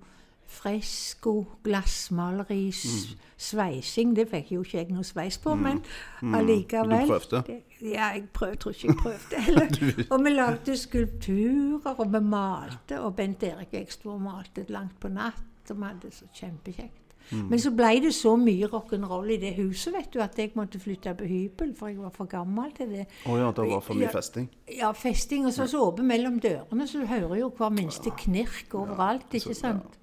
[0.50, 3.20] fresko, glassmaleri, mm.
[3.38, 4.16] sveising.
[4.16, 5.82] Det fikk jo ikke jeg noe sveis på, men
[6.22, 6.90] allikevel.
[6.90, 7.08] Mm.
[7.08, 7.44] Du prøvde?
[7.48, 10.06] Det- Ja, jeg prøv, tror ikke jeg prøvde heller.
[10.12, 13.00] og vi lagde skulpturer, og vi malte.
[13.00, 13.74] Og Bent Erik
[14.06, 15.40] og malte langt på natt,
[15.72, 17.06] og vi hadde det så kjempekjekt.
[17.30, 17.44] Mm.
[17.52, 20.80] Men så ble det så mye rock'n'roll i det huset vet du, at jeg måtte
[20.82, 23.06] flytte på hybel, for jeg var for gammel til det.
[23.30, 24.48] Å ja, det var for mye festing?
[24.80, 28.10] Ja, festing, og så var det åpent mellom dørene, så du hører jo hver minste
[28.24, 30.00] knirk overalt, så- ikke sant?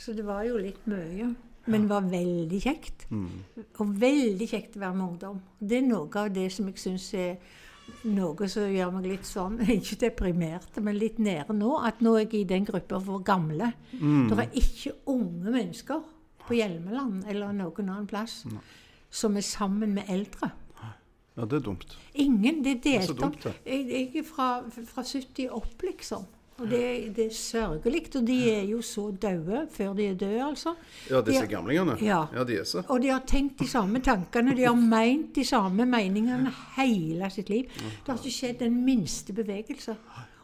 [0.00, 1.34] Så det var jo litt mye.
[1.66, 3.06] Men det var veldig kjekt.
[3.10, 3.28] Mm.
[3.78, 5.40] Og veldig kjekt å være med ungdom.
[5.60, 7.36] Det er noe av det som jeg syns er
[8.08, 11.74] noe som gjør meg litt sånn, ikke deprimert, men litt nede nå.
[11.86, 13.72] At nå er jeg i den gruppa for gamle.
[13.98, 14.30] Mm.
[14.30, 16.02] Det er ikke unge mennesker
[16.46, 18.42] på Hjelmeland eller noen annen plass
[19.10, 20.52] som er sammen med eldre.
[21.36, 21.96] Ja, det er dumt.
[22.20, 22.62] Ingen.
[22.64, 23.36] Det er delt opp.
[23.64, 26.26] jeg er fra, fra 70 opp, liksom.
[26.60, 28.02] Og det, det er sørgelig.
[28.16, 30.74] Og de er jo så døde før de er døde, altså.
[31.10, 31.96] Ja, disse gamlingene?
[32.04, 32.26] Ja.
[32.34, 32.82] ja, de er så.
[32.88, 37.48] Og de har tenkt de samme tankene, de har meint de samme meningene hele sitt
[37.52, 37.70] liv.
[37.80, 39.96] Det har ikke skjedd den minste bevegelse.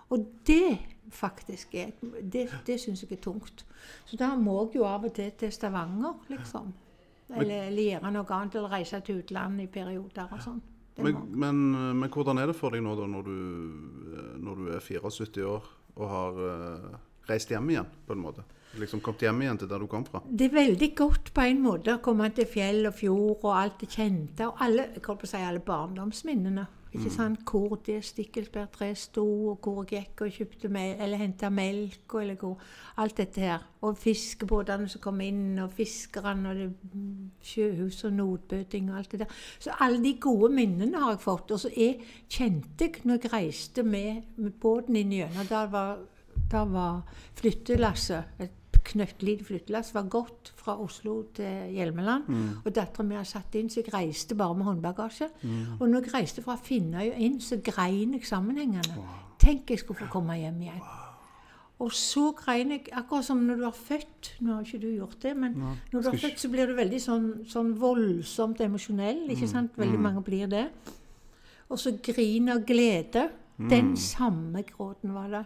[0.09, 0.79] Og det
[1.13, 3.65] faktisk er Det, det syns jeg er tungt.
[4.05, 6.73] Så da må jeg jo av og til til Stavanger, liksom.
[7.37, 10.61] Eller, eller gjøre noe annet, eller reise til utlandet i perioder og sånn.
[10.97, 11.57] Men, men,
[12.01, 13.35] men hvordan er det for deg nå da, når du,
[14.41, 18.45] når du er 74 år og har uh, reist hjem igjen, på en måte?
[18.77, 20.21] Liksom kommet hjem igjen til der du kom fra?
[20.27, 23.79] Det er veldig godt på en måte å komme til fjell og fjord og alt
[23.81, 24.51] det kjente.
[24.51, 26.67] Og alle, jeg på å si alle barndomsminnene.
[26.97, 27.41] Ikke sant?
[27.51, 32.23] Hvor det stikkelsbærtreet sto, og hvor jeg gikk og kjøpte mel eller henta melk, og,
[32.23, 32.59] eller hvor
[32.97, 33.65] Alt dette her.
[33.85, 39.13] Og fiskebåtene som kom inn, og fiskerne, og det, mm, sjøhus og notbøting og alt
[39.13, 39.39] det der.
[39.59, 41.53] Så alle de gode minnene har jeg fått.
[41.53, 45.99] Og så jeg kjente jeg når jeg reiste med, med båten inn gjennom Da var,
[46.51, 47.03] var
[47.37, 48.56] flyttelasset et
[48.87, 52.29] knøttlite flyttelass var gått fra Oslo til Hjelmeland.
[52.65, 55.29] Og dattera mi hadde satt inn, så jeg reiste bare med håndbagasje.
[55.81, 59.03] Og når jeg reiste fra Finnøy og inn, så grein jeg sammenhengende.
[59.43, 60.87] Tenk jeg skulle få komme hjem igjen.
[61.79, 65.19] Og så grein jeg, akkurat som når du er født Nå har ikke du gjort
[65.23, 65.59] det, men
[65.93, 69.27] når du er født, så blir du veldig sånn, sånn voldsomt emosjonell.
[69.35, 69.77] ikke sant?
[69.77, 70.71] Veldig mange blir det.
[71.69, 73.27] Og så grin av glede.
[73.59, 75.45] Den samme gråten var det.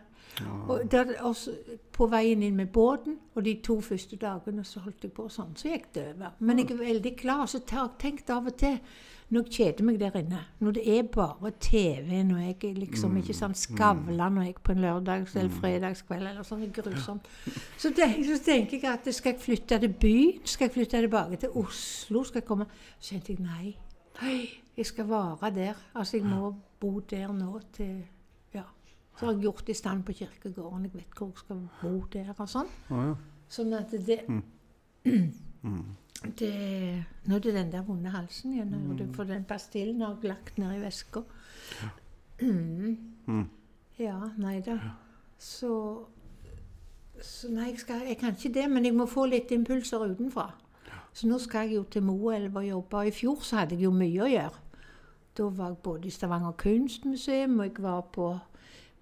[0.68, 1.50] Og der, også,
[1.92, 5.54] på veien inn med båten, og de to første dagene så holdt jeg på sånn,
[5.58, 6.34] så gikk det over.
[6.38, 8.78] Men jeg er veldig klar, så tenk av og til.
[9.30, 13.36] Når jeg kjeder meg der inne, når det er bare TV, når jeg liksom ikke
[13.38, 17.28] sånn Skavlan når jeg på en lørdags- eller fredagskveld eller sånn, det er grusomt,
[17.78, 21.38] så, tenk, så tenker jeg at skal jeg flytte til byen, skal jeg flytte tilbake
[21.44, 22.66] til Oslo, skal jeg komme,
[22.98, 23.76] så kjente jeg nei,
[24.18, 24.40] nei,
[24.76, 28.00] jeg skal være der, altså jeg må bo der nå til,
[28.54, 28.64] ja,
[29.16, 32.32] så har jeg gjort i stand på kirkegården, jeg vet hvor jeg skal bo der
[32.36, 32.70] og sånn.
[32.90, 33.14] Oh, ja.
[33.50, 34.20] Sånn at det
[36.38, 36.52] det,
[37.26, 38.70] Nå er det den der vonde halsen igjen.
[38.70, 38.98] mm.
[38.98, 41.24] for får den pastillen har jeg lagt ned i veska.
[42.40, 43.50] Mm.
[44.00, 44.78] Ja, nei da.
[45.36, 46.06] Så,
[47.20, 50.46] så Nei, jeg, skal, jeg kan ikke det, men jeg må få litt impulser utenfra.
[51.12, 53.04] Så nå skal jeg jo til Moelv og jobbe.
[53.10, 54.62] I fjor så hadde jeg jo mye å gjøre.
[55.40, 58.30] Da var jeg både i Stavanger kunstmuseum, og jeg var på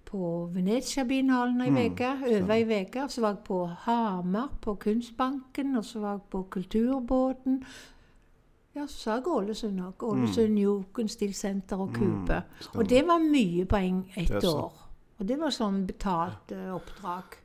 [0.09, 3.05] på Venezia-binalen ei uke, over ei uke.
[3.09, 7.59] Så var jeg på Hamar, på Kunstbanken, og så var jeg på Kulturbåten.
[8.75, 10.05] Ja, så sa jeg Ålesund òg.
[10.07, 12.41] Ålesund Jugendstilsenter og Kube.
[12.73, 14.73] og det var mye på en, ett år.
[15.19, 17.37] Og det var sånn betalt uh, oppdrag.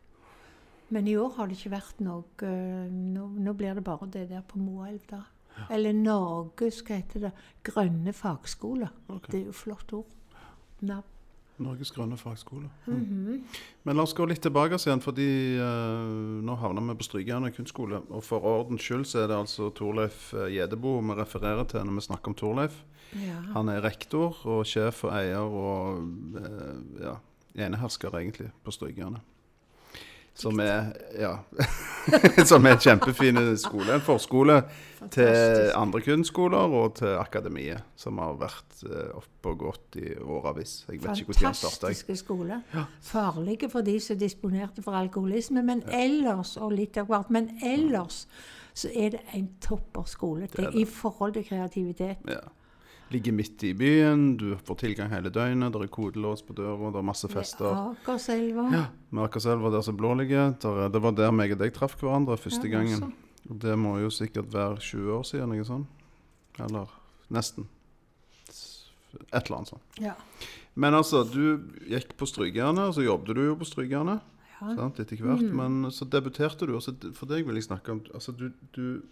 [0.95, 4.29] Men i år har det ikke vært noe uh, nå nå blir det bare det
[4.31, 5.25] der på Moelv, da.
[5.71, 7.33] Eller Norges, hva heter det,
[7.67, 8.91] grønne fagskole.
[9.09, 9.31] Okay.
[9.33, 10.41] Det er jo flott ord.
[10.85, 11.11] Navn.
[11.63, 12.69] Norges grønne fagskole.
[12.87, 13.45] Mhm.
[13.85, 15.29] Men la oss gå litt tilbake igjen, fordi
[15.61, 18.01] uh, nå havner vi på Strykjern kunstskole.
[18.11, 22.01] Og for ordens skyld så er det altså Torleif eh, Gjedebo vi refererer til når
[22.01, 22.83] vi snakker om Torleif.
[23.15, 23.39] Ja.
[23.55, 26.03] Han er rektor og sjef og eier og
[26.35, 27.15] uh, ja,
[27.55, 29.23] enehersker egentlig på Strykjerne.
[30.35, 31.37] Som er ja,
[32.51, 33.95] som er en kjempefin skole.
[33.95, 34.59] En forskole
[35.15, 40.75] til andre kunstskoler og til akademiet, som har vært eh, oppe og gått i åravis.
[40.89, 41.87] Jeg vet ikke når han starta.
[41.87, 42.65] Fantastiske skoler,
[43.05, 48.25] Farlige for de som disponerte for alkoholisme, men ellers, og litt av hvert, men ellers
[48.75, 50.75] så er det en topper skole Det det.
[50.75, 52.25] i forhold til kreativitet.
[52.29, 52.43] Ja.
[53.15, 56.99] Ligger midt i byen, du får tilgang hele døgnet, det er kodelås på døra, det
[56.99, 57.71] er masse fester.
[57.71, 58.65] Med Akerselva.
[58.75, 60.55] Ja, med Akerselva der som blå ligger.
[60.65, 63.13] Der, er- det var der meg og deg traff hverandre første Ja, gangen.
[63.51, 65.87] Og det må jo sikkert være 20 år siden, ikke sånn?
[66.65, 66.91] Eller
[67.31, 67.67] nesten.
[69.33, 69.99] Et eller annet sånt.
[70.03, 70.15] Ja.
[70.75, 74.31] Men altså, du gikk på Strykejernet, og så jobbet du jo på Strykejernet.
[74.55, 74.71] Ja.
[74.79, 75.43] sant, etter hvert.
[75.45, 75.55] Mm.
[75.59, 79.03] Men så debuterte du, også, for deg vil jeg snakke om Altså, du, du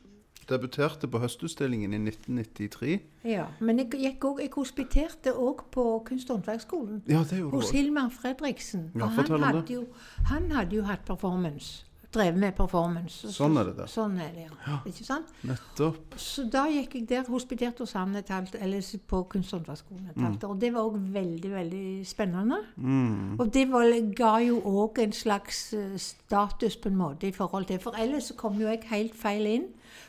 [0.49, 3.01] debuterte på Høstutstillingen i 1993.
[3.25, 3.45] ja.
[3.61, 7.03] Men jeg, også, jeg hospiterte òg på Kunst- og håndverksskolen.
[7.09, 7.71] Ja, Hos.
[7.71, 8.91] Hilmar Fredriksen.
[8.95, 9.87] Ja, og han hadde, jo,
[10.27, 11.85] han hadde jo hatt performance.
[12.13, 13.29] Drevet med performance.
[13.29, 13.87] Så- Sånn er det der.
[13.87, 14.79] Sånn er det, ja.
[14.87, 15.27] Ikke sant?
[15.43, 16.15] Nettopp.
[16.17, 20.51] Så da gikk jeg der, hospiterte hos eller på Kunst- og håndverksskolen et halvt år.
[20.51, 22.59] Og det var òg veldig, veldig spennende.
[22.77, 23.41] Mm.
[23.41, 27.67] Og det var, ga jo òg en slags eh, status på en måte i forhold
[27.67, 29.65] til For ellers kom jo jeg helt feil inn.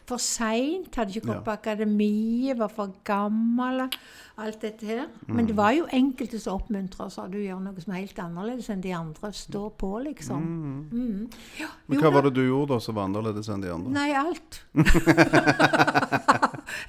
[0.10, 3.86] For seint, hadde ikke gått på akademiet, var for gammel.
[4.44, 5.06] Alt dette her.
[5.30, 8.20] Men det var jo enkelte som oppmuntra og sa du gjør noe som er helt
[8.20, 9.30] annerledes enn de andre.
[9.38, 10.48] Stå på, liksom.
[10.92, 11.28] Mm.
[11.62, 12.16] Ja, Men hva da.
[12.18, 13.94] var det du gjorde da som var annerledes enn de andre?
[13.94, 14.64] Nei, alt.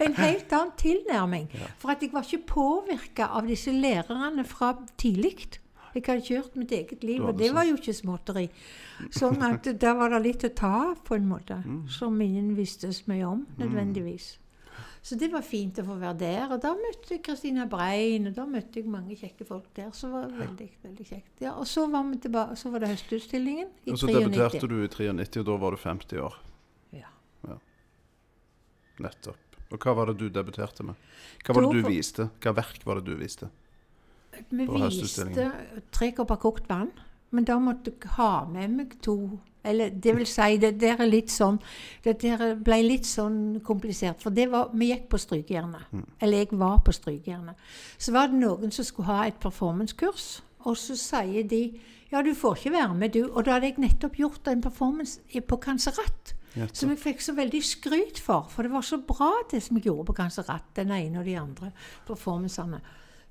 [0.05, 1.51] en helt annen tilnærming.
[1.83, 5.61] For at jeg var ikke påvirka av disse lærerne fra tidlig.
[5.95, 8.49] Jeg hadde kjørt mitt eget liv, og det var jo ikke småtteri.
[9.15, 11.89] Sånn at der var det litt å ta av, på en måte, Mm.
[11.89, 14.39] som ingen visste så mye om, nødvendigvis.
[15.05, 16.53] Så det var fint å få være der.
[16.55, 19.91] Og da møtte jeg Kristina Brein, og da møtte jeg mange kjekke folk der.
[19.93, 21.43] Så var det veldig, veldig kjekt.
[21.45, 24.25] Ja, og så var, tilbake, så var det Høstutstillingen i Og så 93.
[24.25, 26.35] debuterte du i 93, og da var du 50 år.
[26.93, 27.11] Ja.
[28.99, 29.37] Nettopp.
[29.73, 30.95] Og hva var det du debuterte med?
[31.45, 32.29] Hva var det du viste?
[32.41, 33.51] Hva verk var det du viste?
[34.51, 35.51] Vi viste
[35.95, 36.93] tre kopper kokt vann,
[37.35, 39.17] men da måtte jeg ha med meg to
[39.65, 41.57] Eller det vil si, det der er litt sånn
[42.05, 44.21] Det der ble litt sånn komplisert.
[44.23, 45.89] For det var, vi gikk på strykejernet.
[45.91, 46.05] Mm.
[46.21, 47.57] Eller jeg var på strykejernet.
[47.99, 51.65] Så var det noen som skulle ha et performancekurs, og så sier de
[52.13, 53.25] ja, du får ikke være med, du.
[53.33, 56.35] Og da hadde jeg nettopp gjort en performance på Kanserat.
[56.71, 59.89] Som jeg fikk så veldig skryt for, for det var så bra det som jeg
[59.89, 61.73] gjorde på Kanserat, den ene og de andre
[62.07, 62.79] performancene.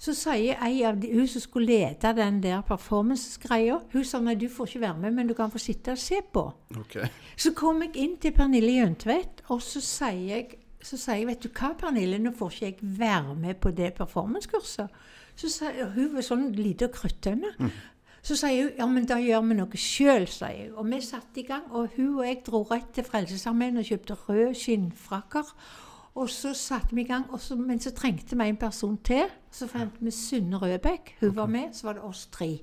[0.02, 4.36] Så sier ei av de, hun som skulle lede den der performance-greia, hun sa nei,
[4.36, 6.44] du får ikke være med, men du kan få sitte og se på.
[6.82, 7.08] Okay.
[7.38, 11.46] Så kom jeg inn til Pernille Jøntvedt, og så sier jeg, så sier jeg vet
[11.46, 15.02] du hva, Pernille, nå får ikke jeg være med på det performancekurset.
[15.40, 17.56] Så sier hun var sånn lite kruttønne.
[18.24, 20.74] Så sier hun ja, men da gjør vi noe sjøl, sier jeg.
[20.76, 24.20] Og vi satte i gang, og hun og jeg dro rett til Frelsesarmeen og kjøpte
[24.28, 25.50] røde skinnfrakker.
[26.16, 29.32] Og så satte vi i gang, så, men så trengte vi en person til.
[29.52, 31.16] Så fant vi Synne Rødbekk.
[31.22, 32.60] Hun var med, så var det oss tre.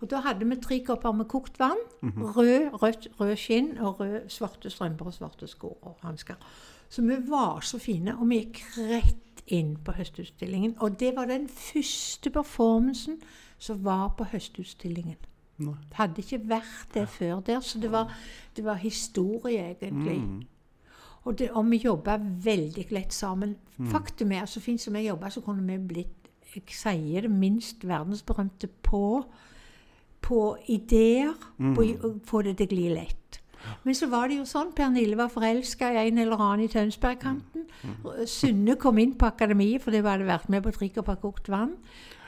[0.00, 1.82] Og da hadde vi tre kopper med kokt vann.
[2.02, 6.34] Rød, rødt, rød skinn og rød, svarte strømper og svarte sko og hansker.
[6.88, 10.76] Så vi var så fine, og vi gikk rett inn på Høstutstillingen.
[10.80, 13.20] Og det var den første performancen
[13.58, 15.16] som var på Høstutstillingen.
[15.58, 18.12] Det hadde ikke vært det før der, så det var,
[18.56, 20.18] det var historie, egentlig.
[20.20, 20.42] Mm.
[21.26, 23.56] Og, det, og vi jobba veldig lett sammen.
[23.90, 26.22] Faktum er, så fint som jeg jobba, så kunne vi blitt
[26.56, 29.24] jeg sier det minst verdensberømte på,
[30.24, 30.40] på
[30.72, 31.34] ideer.
[31.76, 33.40] På å få det til å gli lett.
[33.82, 37.66] Men så var det jo sånn, Pernille var forelska i en eller annen i Tønsbergkanten.
[38.30, 41.74] Sunne kom inn på akademiet for det hadde vært med på trikk og kokt vann.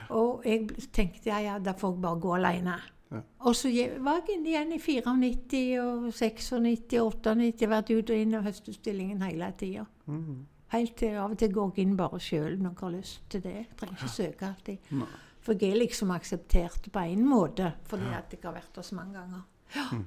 [0.09, 2.79] Og jeg tenkte ja, ja, da får jeg bare gå alene.
[3.11, 3.23] Ja.
[3.49, 3.71] Og så
[4.05, 7.69] var jeg igjen i 94 og 96 og 98.
[7.73, 9.87] Vært ut og inn av høstutstillingen hele tida.
[10.07, 10.45] Mm.
[10.75, 13.45] Helt til av og til går jeg inn bare sjøl når jeg har lyst til
[13.47, 13.55] det.
[13.57, 14.93] Jeg trenger ikke søke alltid.
[15.01, 15.11] Nei.
[15.49, 18.99] For jeg er liksom akseptert på en måte, fordi at jeg har vært der så
[18.99, 20.05] mange ganger.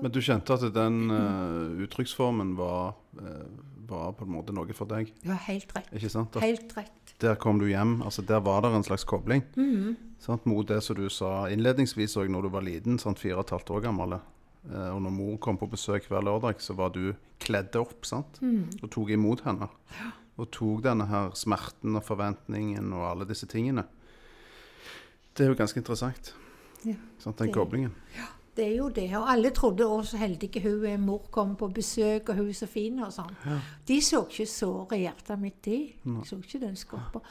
[0.00, 3.44] Men du kjente at den uh, uttrykksformen var, eh,
[3.88, 5.12] var på en måte noe for deg?
[5.26, 5.90] Har helt rett.
[5.92, 6.36] Ikke sant?
[6.36, 7.14] At Helt rett.
[7.20, 8.02] der kom du hjem.
[8.02, 9.96] altså Der var det en slags kobling Mhm.
[10.18, 10.46] sant?
[10.46, 13.18] mot det som du sa innledningsvis òg, når du var liten, sant?
[13.18, 14.20] fire og et halvt år gammel.
[14.72, 18.40] Eh, og når mor kom på besøk hver lørdag, så var du kledd opp sant?
[18.40, 18.68] Mm.
[18.82, 19.68] og tok imot henne.
[20.38, 23.84] Og tok denne her smerten og forventningen og alle disse tingene.
[25.36, 26.32] Det er jo ganske interessant.
[26.84, 27.92] Ja, sant, den det- koblingen.
[28.54, 29.08] Det er jo det.
[29.18, 30.98] Og alle trodde å, så heldige hun er.
[31.02, 33.34] Mor kom på besøk, og hun er så fin og sånn.
[33.88, 35.78] De så ikke såret i hjertet mitt, de.
[36.04, 37.22] De så ikke den skorpa.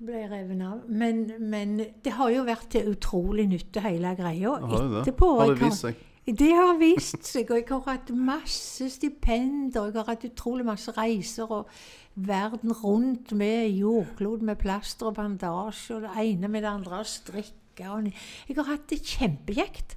[0.00, 0.84] Ble jeg revet av.
[0.88, 4.54] Men, men det har jo vært til utrolig nytte, hele greia.
[5.02, 5.32] Etterpå.
[5.42, 6.06] Har det vist seg?
[6.30, 9.88] Det har vist seg, og jeg har hatt masse stipender.
[9.88, 11.72] Jeg har hatt utrolig masse reiser og
[12.14, 17.08] verden rundt med jordklod med plaster og bandasje og det ene med det andre og
[17.10, 17.56] strikke.
[17.80, 19.96] Jeg har hatt det kjempekjekt.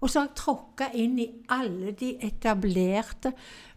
[0.00, 3.34] Og så har jeg tråkka inn i alle de etablerte.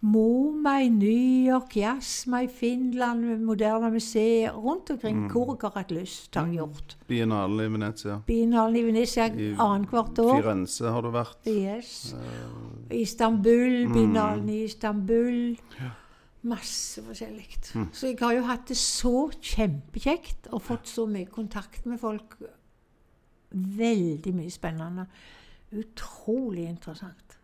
[0.07, 5.25] MoMA i New York, Jasma i Finland, Moderne museer rundt omkring.
[5.31, 6.95] Hvor jeg har hatt lyst, har jeg gjort.
[7.11, 8.15] Biennalen i Venezia.
[8.27, 9.27] Biennalen i Venezia
[9.59, 10.39] annethvert år.
[10.39, 11.51] Firenze har du vært.
[11.51, 12.15] Yes.
[13.03, 15.59] Istanbul, biennalen i Istanbul.
[16.47, 17.49] Masse forskjellig.
[17.91, 22.39] Så jeg har jo hatt det så kjempekjekt og fått så mye kontakt med folk.
[23.51, 25.07] Veldig mye spennende.
[25.79, 27.39] Utrolig interessant.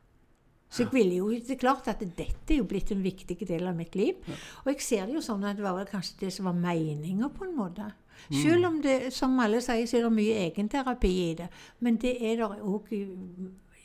[0.69, 3.65] Så jeg ville jo, det er klart at dette er jo blitt en viktig del
[3.67, 4.19] av mitt liv.
[4.63, 7.31] Og jeg ser det jo sånn at det var vel kanskje det som var meninga,
[7.33, 7.87] på en måte.
[8.29, 11.47] Selv om det, som alle sier, så er det mye egenterapi i det.
[11.79, 13.01] Men det er det òg i,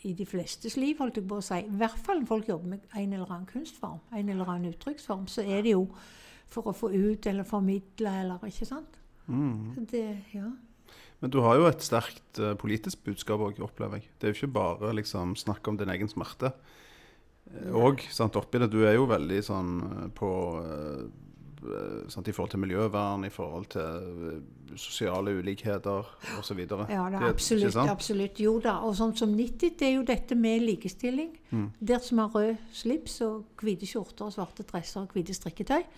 [0.05, 1.63] i de flestes liv, holdt jeg på å si.
[1.65, 5.25] I hvert fall når folk jobber med en eller annen kunstform, en eller annen uttrykksform,
[5.31, 5.87] så er det jo
[6.53, 9.01] for å få ut eller formidle eller Ikke sant?
[9.73, 10.05] Så Det,
[10.35, 10.51] ja.
[11.25, 14.11] Men du har jo et sterkt eh, politisk budskap òg, opplever jeg.
[14.21, 16.51] Det er jo ikke bare liksom snakk om din egen smerte.
[17.49, 20.29] Eh, Og sant, oppi det, du er jo veldig sånn eh, på
[22.13, 24.43] sant, I forhold til miljøvern, i forhold til
[24.77, 26.61] sosiale ulikheter osv.
[26.61, 27.79] Ja, det er absolutt.
[27.89, 28.37] absolutt.
[28.45, 28.75] Jo da.
[28.85, 31.33] Og sånn som 90, det er jo dette med likestilling.
[31.81, 35.89] Der som har rød slips og hvite skjorter og svarte dresser og hvite strikketøy.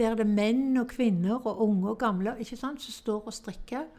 [0.00, 3.36] Der er det menn og kvinner og unge og gamle ikke sant, som står og
[3.36, 3.90] strikker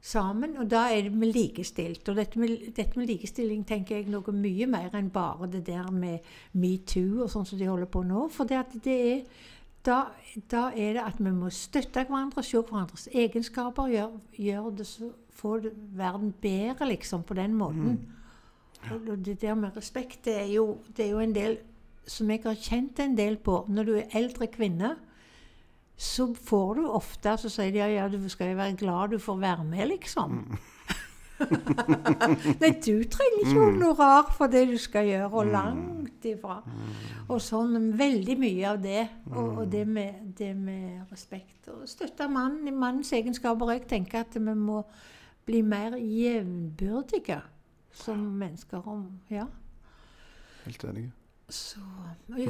[0.00, 0.56] sammen.
[0.58, 2.08] Og da er det med likestilt.
[2.08, 5.90] Og dette med, dette med likestilling tenker jeg noe mye mer enn bare det der
[5.92, 8.26] med metoo og sånn som de holder på nå.
[8.32, 9.24] For det at det er
[9.86, 10.10] da,
[10.52, 15.08] da er det at vi må støtte hverandre, se hverandres egenskaper, gjøre gjør det så
[15.40, 18.00] får det verden bedre, liksom, på den måten.
[18.90, 21.58] Og og det der med respekt, det er, jo, det er jo en del
[22.06, 23.64] som jeg har kjent en del på.
[23.68, 24.96] Når du er eldre kvinne,
[26.00, 29.18] så får du ofte Så sier de ja, ja, du skal jo være glad du
[29.20, 30.38] får være med, liksom.
[32.60, 36.58] Nei, du trenger ikke honorar for det du skal gjøre, og langt ifra.
[37.28, 39.04] Og sånn veldig mye av det.
[39.30, 41.70] Og, og det, med, det med respekt.
[41.72, 43.72] Og støtte mannen i mannens egenskaper.
[43.76, 44.82] Jeg tenker at vi må
[45.48, 47.40] bli mer jevnbyrdige
[48.02, 48.84] som mennesker.
[48.84, 49.48] Om, ja.
[50.66, 51.08] Helt enig.
[51.50, 51.80] Så,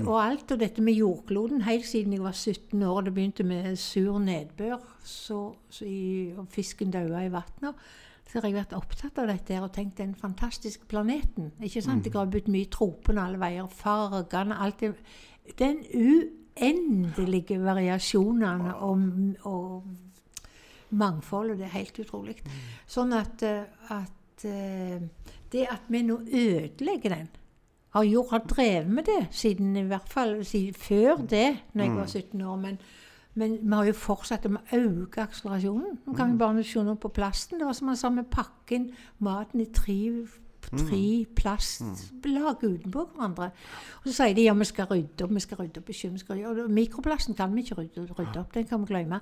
[0.04, 3.76] og alt, og dette med jordkloden, helt siden jeg var 17 år, det begynte med
[3.80, 5.40] sur nedbør, så,
[5.72, 7.86] så i, og fisken daua i vannet,
[8.30, 11.50] så har jeg vært opptatt av dette og tenkt den fantastiske planeten.
[11.58, 12.06] ikke sant?
[12.06, 14.92] Jeg har brukt mye tropene alle veier, fargene, alt det.
[15.58, 19.02] Den uendelige variasjonene og,
[19.50, 22.38] og mangfoldet, det er helt utrolig.
[22.90, 25.02] Sånn at, eh, at eh,
[25.50, 27.30] det at vi nå ødelegger den
[27.90, 31.96] har, gjort, har drevet med det siden i hvert fall siden før det, når jeg
[31.96, 32.56] var 17 år.
[32.56, 32.78] Men,
[33.34, 35.98] men vi har jo fortsatt med å øke akselerasjonen.
[36.06, 37.58] Nå kan vi bare se noe på plasten.
[37.58, 38.86] Det var som han sa, vi pakker inn
[39.18, 39.98] maten i tre,
[40.70, 43.50] tre plastlag utenpå hverandre.
[44.02, 46.20] Og så sier de ja, vi skal rydde opp, vi skal rydde opp i sjøen.
[46.20, 49.18] vi og Mikroplasten kan vi ikke rydde, rydde opp, den kan vi glemme.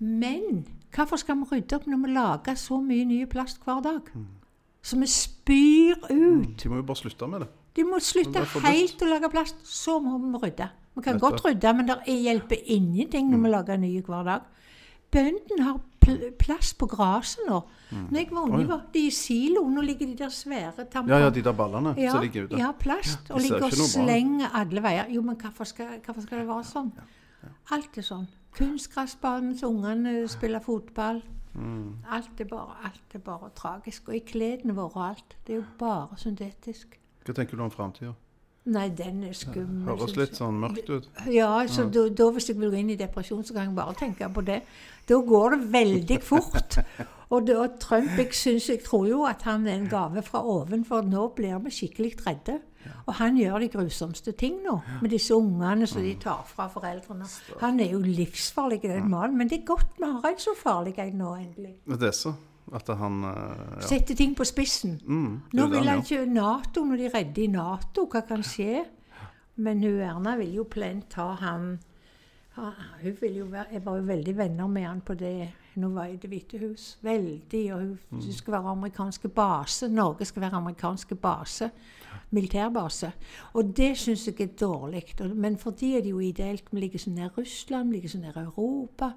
[0.00, 4.12] Men hvorfor skal vi rydde opp når vi lager så mye ny plast hver dag?
[4.82, 6.62] Så vi spyr ut.
[6.62, 7.50] De må jo bare slutte med det.
[7.76, 10.70] De må slutte helt å lage plast, så må vi rydde.
[10.96, 11.30] Vi kan Nettopp.
[11.30, 14.42] godt rydde, men det er- hjelper ingenting når vi lager nye hver dag.
[15.12, 17.62] Bøndene har pl plass på gresset nå.
[17.92, 19.64] Når jeg var unge, var de i silo.
[19.68, 21.08] Nå ligger de der svære tampene.
[21.08, 22.56] Ja, ja, de der ballene Ja, som ligger ute.
[22.58, 23.28] ja, plast.
[23.28, 25.06] Ja, og ligger og slenger alle veier.
[25.10, 26.92] Jo, men hvorfor skal, hvorfor skal det være sånn?
[27.72, 28.28] Alt er sånn.
[28.54, 31.22] Kunstgressbanen så ungene spiller fotball.
[31.54, 31.96] Mm.
[32.10, 34.08] Alt er bare, alt er bare tragisk.
[34.08, 35.36] Og i klærne våre og alt.
[35.46, 36.96] Det er jo bare syntetisk.
[37.24, 38.14] Hva tenker du om framtida?
[38.70, 39.86] Nei, den er skummel.
[39.88, 41.06] Høres litt sånn mørkt ut.
[41.32, 43.96] Ja, så da, da hvis jeg vil gå inn i depresjon, så kan jeg bare
[43.96, 44.60] tenke på det.
[45.08, 46.76] Da går det veldig fort.
[47.30, 50.84] Og da Trump jeg, synes, jeg tror jo at han er en gave fra oven,
[50.84, 52.58] for nå blir vi skikkelig redde.
[53.06, 57.28] Og han gjør de grusomste ting nå, med disse ungene som de tar fra foreldrene.
[57.60, 59.38] Han er jo livsfarlig, den mannen.
[59.40, 61.74] Men det er godt vi har en så farlig en nå, endelig.
[61.88, 62.34] Det er så.
[62.72, 63.86] At han eh, ja.
[63.88, 65.00] Setter ting på spissen.
[65.06, 68.84] Mm, Nå vil han ikke Nato, når de redder i Nato, hva kan skje?
[69.56, 71.78] Men hun Erna vil jo plent ta han
[72.56, 75.88] ha- Hun vil jo være, jeg var jo veldig venner med han på det Nå
[75.94, 76.98] var jeg i Det hvite hus.
[77.02, 77.72] Veldig.
[77.74, 78.20] Og hun, Mm.
[78.20, 79.88] det skal være amerikanske base.
[79.88, 81.70] Norge skal være amerikanske base.
[82.30, 83.12] Militærbase.
[83.54, 85.04] Og det syns jeg er dårlig.
[85.34, 86.64] Men for de er det jo ideelt.
[86.72, 89.10] Vi ligger så nær Russland, vi ligger så nær Europa.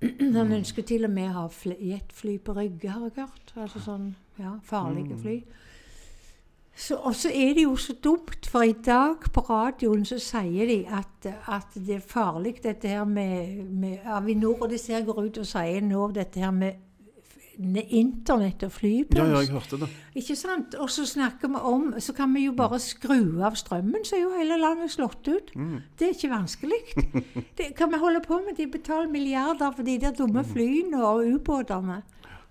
[0.36, 3.54] Han ønsker til og med å ha fly- jetfly på Rygge, har jeg hørt.
[3.56, 5.36] Altså sånn, ja, farlige fly.
[7.00, 10.82] Og så er det jo så dumt, for i dag på radioen så sier de
[10.92, 15.40] at, at det er farlig dette her med, med Avinor, og disse her går ut
[15.40, 16.82] og sier nå dette her med
[17.56, 19.20] internett og flyplass.
[19.22, 19.88] Ja, ja, jeg hørte det.
[20.20, 20.74] Ikke sant?
[20.80, 24.22] Og så snakker vi om Så kan vi jo bare skru av strømmen, så er
[24.22, 25.52] jo hele landet slått ut.
[25.98, 26.80] Det er ikke vanskelig.
[27.56, 28.56] Det kan vi holde på med.
[28.56, 32.02] De betaler milliarder for de der dumme flyene og ubåtene.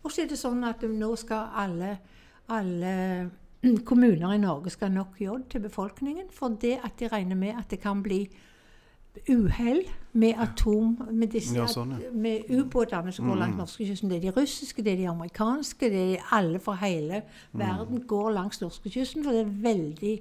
[0.03, 1.97] Og så er det sånn at nå skal alle,
[2.49, 2.95] alle
[3.86, 6.28] kommuner i Norge skal ha nok jod til befolkningen.
[6.34, 8.26] For det at de regner med at det kan bli
[9.30, 9.84] uhell
[10.16, 12.11] med atom med, disse, Ja, sånn, ja.
[12.11, 14.09] med ubåtene som går langs norskekysten.
[14.11, 18.05] Det er de russiske, det er de amerikanske, det er de alle fra hele verden
[18.07, 19.26] går langs norskekysten.
[19.26, 20.13] For det er veldig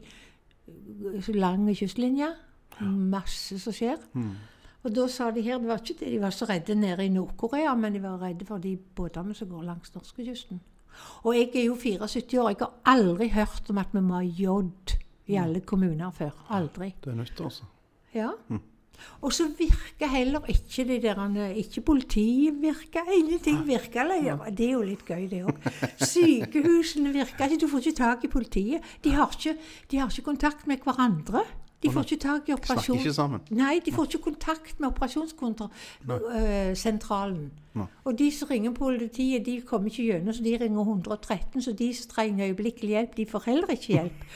[1.14, 2.32] uh, lang kystlinje.
[2.82, 4.02] Masse som skjer.
[4.84, 7.12] Og da sa de her, det var ikke det de var så redde nede i
[7.12, 10.60] Nord-Korea, men de var redde for de båtene som går langs norskekysten.
[11.24, 14.26] Og jeg er jo 74 år, jeg har aldri hørt om at vi må ha
[14.26, 16.34] jod i alle kommuner før.
[16.52, 16.94] Aldri.
[17.04, 17.64] Det er nytt, altså.
[18.14, 18.30] Ja.
[19.24, 24.00] Og så virker heller ikke de der Ikke politiet virker, ingenting virker.
[24.00, 25.56] Eller, ja, det er jo litt gøy, det òg.
[25.96, 27.60] Sykehusene virker ikke.
[27.64, 28.80] Du får ikke tak i politiet.
[29.04, 29.56] De har ikke,
[29.90, 31.44] de har ikke kontakt med hverandre.
[31.84, 32.84] De får ikke tak i operasjon...
[32.84, 33.40] Snakker ikke sammen.
[33.50, 37.52] Nei, de får ikke kontakt med operasjonssentralen.
[38.04, 41.62] Og de som ringer politiet, de kommer ikke gjennom, så de ringer 113.
[41.62, 44.18] Så de som trenger øyeblikkelig hjelp, de får heller ikke hjelp.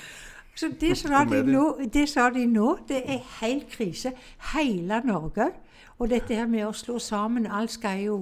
[0.59, 4.13] Så det sa de nå, det sa de nå, det er helt krise.
[4.55, 5.53] Hele Norge.
[5.99, 8.19] Og dette her med å slå sammen, alt skal jo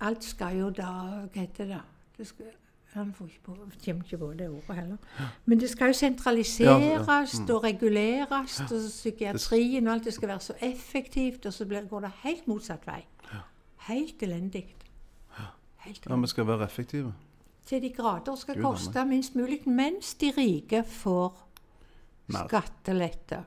[0.00, 0.90] Alt skal jo da
[1.26, 1.80] Hva heter det?
[2.18, 2.46] det skal,
[2.92, 4.96] han får ikke på, kommer ikke på det ordet heller.
[5.44, 10.40] Men det skal jo sentraliseres Ja, og reguleres, og psykiatrien og alt det skal være
[10.40, 13.04] så effektivt, og så går det helt motsatt vei.
[13.88, 14.64] Helt elendig.
[15.76, 17.12] Helt Ja, vi skal være effektive.
[17.68, 21.36] Til de grader skal Gud, koste minst mulig, mens de rike får
[22.32, 22.46] Mer.
[22.48, 23.42] skattelette.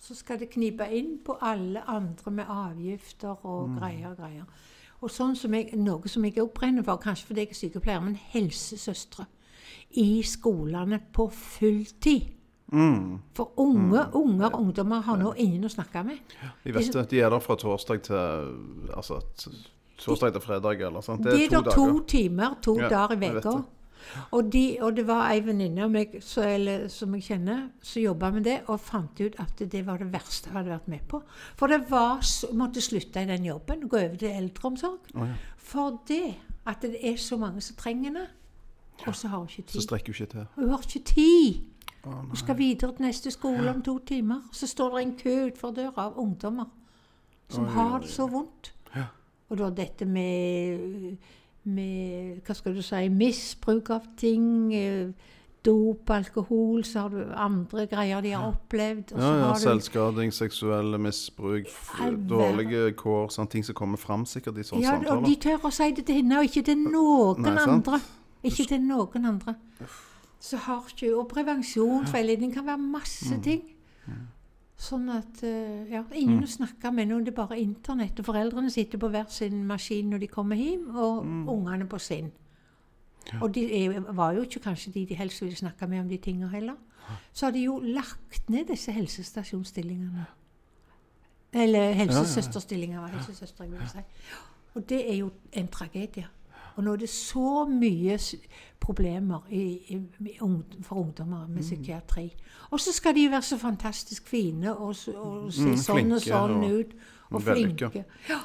[0.00, 3.78] Så skal det knipe inn på alle andre med avgifter og Mm.
[3.78, 4.44] greier og greier.
[5.02, 8.00] Og sånn som jeg, Noe som jeg òg brenner for, kanskje fordi jeg er sykepleier,
[8.02, 9.26] men helsesøstre
[9.96, 12.28] i skolene på fulltid.
[12.72, 13.18] Mm.
[13.34, 16.18] For unge, unger og ungdommer har nå ingen å snakke med.
[16.64, 17.10] De vet.
[17.10, 18.14] De er der fra torsdag til
[18.96, 19.20] altså,
[20.04, 21.24] torsdag til fredag, eller sant?
[21.24, 22.06] Det er, to er to dager.
[22.14, 23.54] timer, to Ja, dager i det.
[24.32, 28.02] Og, de, og det var ei venninne av meg så, eller, som jeg kjenner, som
[28.02, 31.04] jobba med det, og fant ut at det var det verste jeg hadde vært med
[31.08, 31.20] på.
[31.60, 35.12] For det var så, måtte slutte i den jobben gå over til eldreomsorg.
[35.14, 35.36] Oh, ja.
[35.56, 36.34] For det
[36.66, 38.26] at det er så mange som trenger det.
[39.06, 39.80] Og så har hun ikke tid.
[39.80, 40.46] Så strekker hun ikke til.
[40.56, 41.60] Hun har ikke tid.
[42.00, 44.42] Å, Hun skal videre til neste skole om to timer.
[44.52, 46.68] Så står det en kø utenfor døra av ungdommer
[47.50, 48.72] som Oi, har det så vondt.
[49.50, 49.54] Ja.
[49.54, 51.16] Og da dette med,
[51.64, 54.72] med Hva skal du si Misbruk av ting.
[54.74, 55.08] eh,
[55.62, 59.10] Dop, alkohol, så har du andre greier de har opplevd.
[59.12, 61.66] Ja, så ja, Selvskading, seksuelle misbruk,
[62.30, 65.70] dårlige kår, sånne ting som kommer fram sikkert i sånne ja, Og de tør å
[65.70, 68.00] si det til henne, og ikke til noen Nei, andre.
[68.42, 69.54] Ikke til noen andre.
[70.40, 73.42] Så har ikke Og prevensjonsveiledning kan være masse Mm.
[73.42, 73.62] ting.
[74.80, 78.18] Sånn at eh, ja, ingen å snakke med noen, Det er bare internett.
[78.18, 81.48] Og foreldrene sitter på hver sin maskin når de kommer hjem, og Mm.
[81.52, 82.30] ungene på sin.
[83.42, 83.66] Og de
[84.16, 86.76] var jo ikke kanskje de de helst ville snakke med om de tingene heller.
[87.32, 90.26] Så har de jo lagt ned disse helsestasjonsstillingene.
[91.52, 93.98] Eller helsesøsterstillinger, var helsesøster jeg ville si.
[94.74, 96.26] Og det er jo en tragedie.
[96.76, 98.16] Og nå er det så mye
[98.80, 99.62] problemer i,
[99.94, 100.36] i,
[100.82, 101.54] for ungdommer Mm.
[101.54, 102.28] med psykiatri.
[102.70, 106.64] Og så skal de være så fantastisk fine og, og se Mm, sånn og sånn
[106.64, 106.94] og ut.
[107.30, 108.04] Og flinke.
[108.28, 108.38] Ja.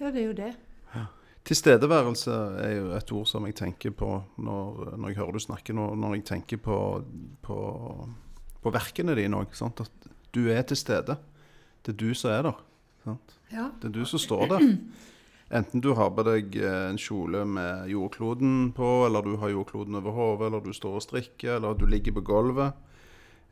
[0.00, 0.52] ja, det er jo det.
[1.46, 4.08] Tilstedeværelse er jo et ord som jeg tenker på
[4.42, 6.78] når, når jeg hører du snakke, når, når jeg tenker på,
[7.42, 7.58] på,
[8.64, 9.54] på verkene dine òg.
[9.62, 11.16] At du er til stede.
[11.86, 12.64] Det er du som er der.
[13.04, 13.36] Sant?
[13.52, 13.68] Ja.
[13.82, 14.66] Det er du som står der.
[15.48, 19.98] Enten du har på deg eh, en kjole med jordkloden på, eller du har jordkloden
[20.00, 22.74] over hodet, eller du står og strikker, eller du ligger på gulvet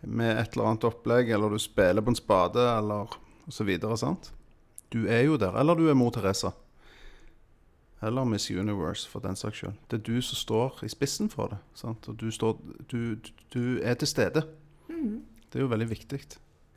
[0.04, 3.14] med et eller annet opplegg, eller du spiller på en spade, eller
[3.48, 4.32] så videre, sant?
[4.92, 5.54] Du er jo der.
[5.58, 6.52] Eller du er mor Teresa.
[8.04, 9.78] Eller Miss Universe, for den saks skyld.
[9.90, 11.58] Det er du som står i spissen for det.
[11.78, 12.08] Sant?
[12.08, 12.58] Og du, står,
[12.90, 13.16] du,
[13.54, 14.44] du er til stede.
[14.88, 16.20] Det er jo veldig viktig.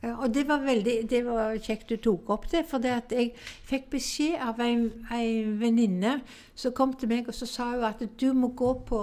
[0.04, 3.32] Og det var veldig det var kjekt du tok opp det, for det at jeg
[3.66, 4.76] fikk beskjed av ei,
[5.14, 6.20] ei venninne
[6.54, 9.02] som kom til meg og så sa hun at du må gå på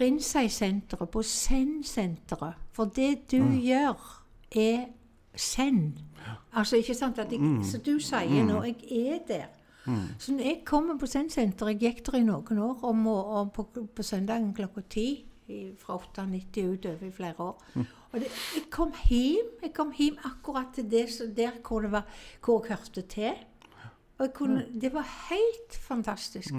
[0.00, 2.58] Rinsei-senteret, på Zen-senteret.
[2.72, 3.98] For det du gjør,
[4.50, 4.84] er
[5.38, 5.98] Zen.
[6.54, 7.18] Altså, ikke sant?
[7.18, 9.48] At jeg, Så du sier nå, jeg er der.
[10.18, 13.52] Så når jeg kommer på Zen-senteret, jeg gikk der i noen år, og, må, og
[13.52, 15.24] på, på søndagen klokka ti
[15.78, 17.64] fra 98 utover i flere år.
[18.12, 21.92] Og det, jeg kom hjem jeg kom hjem akkurat til det, så der hvor, det
[21.92, 22.06] var,
[22.44, 23.32] hvor jeg hørte til.
[24.18, 26.52] Og kunne, det var helt fantastisk.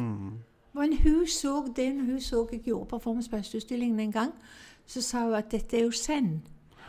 [0.74, 4.32] Men hun så det når hun så jeg gjorde performance på en gang.
[4.86, 6.41] Så sa hun at dette er jo send.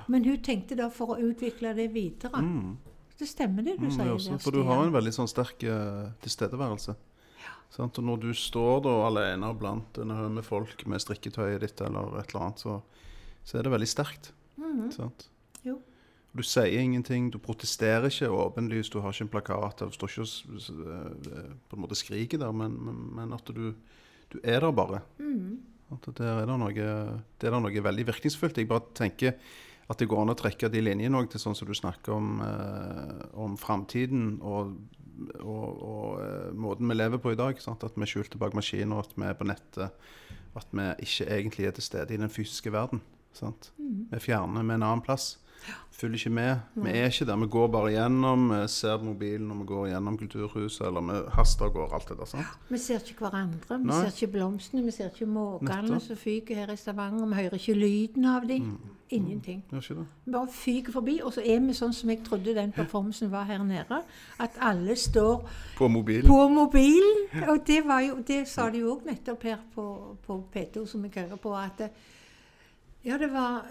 [0.09, 2.43] Men hun tenkte da for å utvikle det videre.
[3.19, 4.05] Det stemmer det du Mm, sier.
[4.07, 6.95] er også, der, for du har en veldig sånn sterk uh, tilstedeværelse.
[7.71, 7.99] Sant?
[7.99, 12.19] Og når du står da alene blant en haug med folk med strikketøyet ditt eller
[12.19, 12.81] et eller annet, så,
[13.45, 14.33] så er det veldig sterkt.
[14.95, 15.29] Sant?
[15.67, 15.79] Jo.
[16.33, 20.25] Du sier ingenting, du protesterer ikke åpenlyst, du har ikke en plakat, du står ikke
[20.25, 20.87] og
[21.29, 23.75] eh, på en måte skriker der, men, men, men at du,
[24.33, 25.03] du er der bare.
[25.93, 28.63] At der er det, noe, det er det noe veldig virkningsfullt.
[28.63, 29.37] Jeg bare tenker
[29.93, 32.41] at det går an å trekke de linjene òg til sånn som du snakker om,
[32.47, 34.73] eh, om framtiden og,
[35.43, 37.61] og, og eh, måten vi lever på i dag.
[37.61, 37.85] Sant?
[37.85, 40.07] At vi er skjult bak maskiner, at vi er på nettet.
[40.57, 43.05] At vi ikke egentlig er til stede i den fysiske verden.
[43.33, 43.73] Sant?
[43.79, 45.39] Vi fjerner med en annen plass.
[45.93, 46.57] Følger ikke med.
[46.75, 47.37] Vi er ikke der.
[47.37, 51.65] Vi går bare gjennom, vi ser mobilen når vi går gjennom kulturhuset, eller vi haster
[51.69, 52.25] og går Alt det der.
[52.25, 52.47] sant?
[52.69, 54.01] Vi ser ikke hverandre, vi Nei.
[54.01, 57.27] ser ikke blomstene, vi ser ikke måkene som fyker her i Stavanger.
[57.27, 58.79] Vi hører ikke lyden av dem.
[59.11, 59.65] Ingenting.
[59.71, 59.81] Mm.
[59.81, 60.07] det?
[60.25, 63.45] Vi bare fyker forbi, og så er vi sånn som jeg trodde den performancen var
[63.45, 64.01] her nede.
[64.41, 66.27] At alle står På mobilen.
[66.27, 67.45] på mobilen.
[67.49, 71.05] Og det, var jo, det sa de jo òg nettopp her på, på P2, som
[71.05, 71.91] jeg hører på, at
[73.05, 73.67] Ja, det var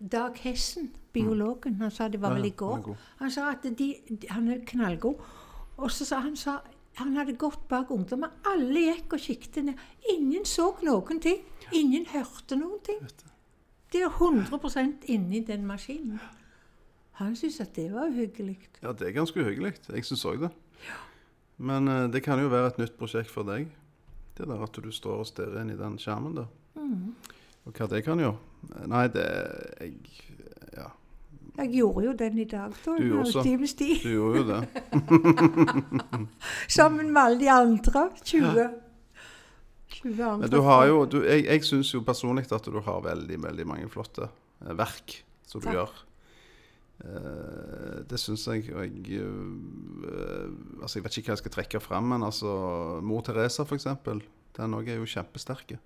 [0.00, 2.94] Dag Hessen, biologen, han sa det var vel i går.
[3.20, 5.20] Han sa at de, de, han er knallgod.
[5.76, 6.58] Og så sa han sa,
[6.98, 8.32] han hadde gått bak ungdommer.
[8.46, 9.80] Alle gikk og kikket ned.
[10.14, 11.40] Ingen så noen ting.
[11.74, 13.00] Ingen hørte noen ting.
[13.92, 16.20] De er 100 inni den maskinen.
[17.20, 18.58] Han syntes at det var uhyggelig.
[18.82, 19.74] Ja, det er ganske uhyggelig.
[19.88, 20.50] Jeg syns òg det.
[21.58, 23.68] Men uh, det kan jo være et nytt prosjekt for deg.
[24.34, 26.50] Det der at du står og stirrer inn i den skjermen der.
[26.74, 27.14] Mm.
[27.64, 28.53] Og hva det kan gjøre.
[28.90, 29.24] Nei, det
[29.80, 29.92] jeg,
[30.76, 30.88] Ja,
[31.58, 32.96] Jeg gjorde jo den i dag, da.
[32.98, 33.42] Du også.
[33.44, 34.62] du gjorde jo det.
[36.78, 38.08] Sammen med alle de andre.
[38.24, 38.70] 20.
[39.94, 40.38] 20 andre.
[40.38, 43.66] Men du har jo du, Jeg, jeg syns jo personlig at du har veldig, veldig
[43.66, 45.76] mange flotte eh, verk som du Takk.
[45.78, 45.94] gjør.
[47.04, 48.66] Eh, det syns jeg.
[48.74, 50.50] Og jeg eh,
[50.82, 52.50] altså Jeg vet ikke hva jeg skal trekke fram, men altså
[53.02, 54.22] Mor Teresa, for eksempel.
[54.56, 55.78] Den òg er jo kjempesterke.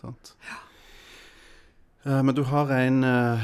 [0.00, 0.34] Sant?
[0.44, 0.62] Eh,
[2.04, 3.40] men du har en eh,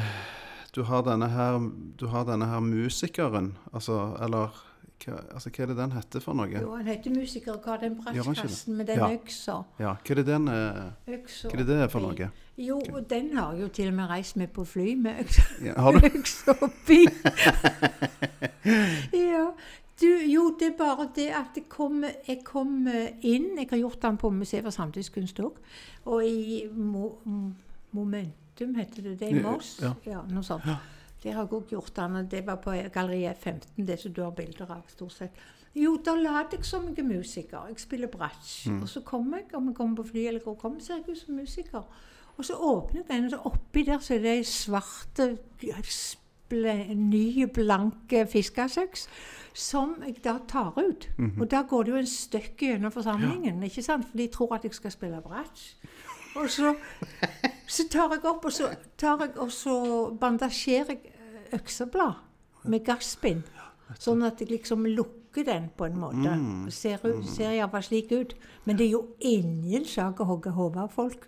[0.75, 1.57] Du har denne her
[1.99, 4.53] Du har denne her musikeren, altså Eller
[5.01, 6.51] hva, altså, hva er det den heter for noe?
[6.61, 9.07] Jo, han heter musiker og har den brannkassen med den Ja.
[9.17, 9.55] øksa.
[9.81, 10.83] Ja, hva er det den eh,
[11.17, 12.29] øksa Hva er det det for noe?
[12.61, 15.79] Jo, og den har jo til og med reist med på fly med øksa, Ja,
[15.81, 16.05] har du?
[16.21, 17.01] øksa oppi.
[19.17, 19.47] ja.
[20.01, 23.79] Du, jo, det er bare det at jeg kom, jeg kom eh, inn Jeg har
[23.83, 25.59] gjort den på Museet for samtidskunst òg.
[26.09, 27.53] Og i Mo, M-
[28.61, 29.81] Momentum, heter det det i Moss?
[30.07, 30.23] ja.
[30.29, 30.65] noe sånt.
[31.23, 32.29] Der har jeg òg gjort den.
[32.31, 35.41] Det var på Galleri F15, det som du har bilder av, stort sett.
[35.75, 37.69] Jo, da later jeg som jeg er musiker.
[37.69, 38.71] Jeg spiller bratsj.
[38.71, 38.83] Mm.
[38.83, 41.09] Og så kommer jeg, om jeg kommer på fly eller hvor jeg kommer, ser jeg
[41.09, 41.85] ut som musiker.
[42.37, 45.29] Og så åpner jeg den, og så oppi der så er det ei svarte,
[45.85, 49.07] sple, nye, blanke fiskesøks
[49.55, 51.09] som jeg da tar ut.
[51.19, 51.41] Mhm.
[51.41, 54.09] Og da går det jo en støkk gjennom forsamlingen, ikke sant?
[54.09, 55.77] For de tror at jeg skal spille bratsj.
[56.39, 56.74] Og så,
[57.66, 58.70] så tar jeg opp, og så,
[59.01, 59.74] tar jeg, og så
[60.20, 63.43] bandasjerer jeg eh, økseblad med gasspinn.
[63.99, 66.31] Sånn at jeg liksom lukker den på en måte.
[66.74, 68.35] Ser, ut- ser iallfall slik ut.
[68.66, 71.24] Men det er jo ingen sak å hogge hodet av folk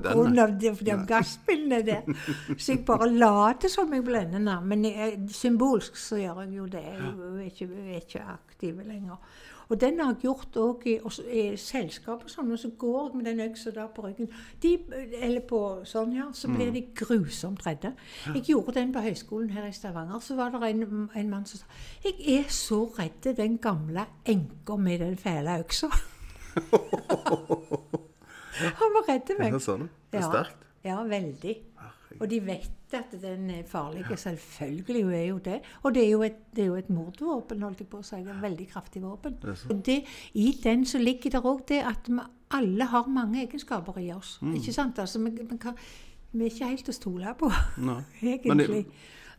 [0.00, 0.46] pga.
[0.60, 2.08] de, de gasspinnene der.
[2.56, 4.60] Så jeg bare later som jeg blender.
[4.64, 6.84] Men jeg, symbolsk så gjør jeg jo det.
[6.86, 9.20] Jeg er ikke, jeg er ikke aktiv lenger.
[9.68, 10.92] Og den har jeg gjort òg i,
[11.34, 14.28] i selskap og sånn, og så går jeg med den øksa der på ryggen.
[14.62, 14.76] De,
[15.18, 16.28] eller på sånn, ja.
[16.32, 17.90] Så blir de grusomt redde.
[18.34, 20.20] Jeg gjorde den på høyskolen her i Stavanger.
[20.22, 21.66] Så var det en, en mann som sa
[22.04, 25.90] Jeg er så redd den gamle enka med den fæle øksa.
[28.80, 29.52] Han var redd meg.
[29.52, 29.88] Ja, sånn.
[30.10, 30.30] Det er Ja.
[30.30, 30.62] sterkt.
[30.86, 31.56] Ja, veldig.
[32.20, 34.04] Og de vet at den er farlig.
[34.18, 35.60] Selvfølgelig hun er jo det.
[35.82, 38.20] Og det er jo et, det er jo et mordvåpen, holdt jeg på å si.
[38.22, 39.38] Et veldig kraftig våpen.
[39.70, 40.00] Og det,
[40.34, 42.20] I den så ligger det òg det at vi
[42.56, 44.38] alle har mange egenskaper i oss.
[44.42, 44.54] Mm.
[44.60, 44.98] Ikke sant?
[44.98, 45.76] Altså, vi, vi, kan,
[46.32, 47.50] vi er ikke helt å stole på,
[48.22, 48.48] egentlig.
[48.52, 48.84] Men det,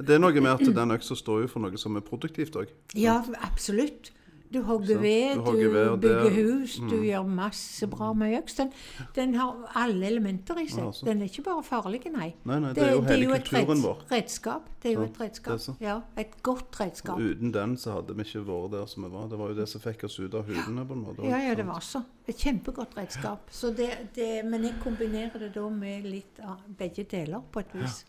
[0.07, 2.73] det er noe med at den øksa står jo for noe som er produktivt òg.
[2.99, 4.11] Ja, absolutt.
[4.53, 7.03] Du hogger ved, Du du, ved, det- bygger hus, du Mm.
[7.03, 8.53] gjør masse bra med øks.
[8.55, 8.71] Den,
[9.15, 10.79] den har alle elementer i seg.
[10.79, 11.05] Ja, altså.
[11.05, 12.33] Den er ikke bare farlig, nei.
[12.45, 13.97] Nei, nei, det er jo hele et kulturen vår.
[14.11, 14.69] redskap.
[14.81, 15.59] Det er jo et er redskap.
[15.81, 17.15] Ja, et godt redskap.
[17.17, 19.27] Og uten den så hadde vi ikke vært der som vi var.
[19.27, 20.85] Det var jo det som fikk oss ut av hudene.
[20.87, 21.23] på en måte.
[21.27, 22.03] Ja, ja, det var så.
[22.27, 23.49] Et kjempegodt redskap.
[23.51, 27.73] Så det, det, men jeg kombinerer det da med litt av begge deler, på et
[27.73, 28.05] vis.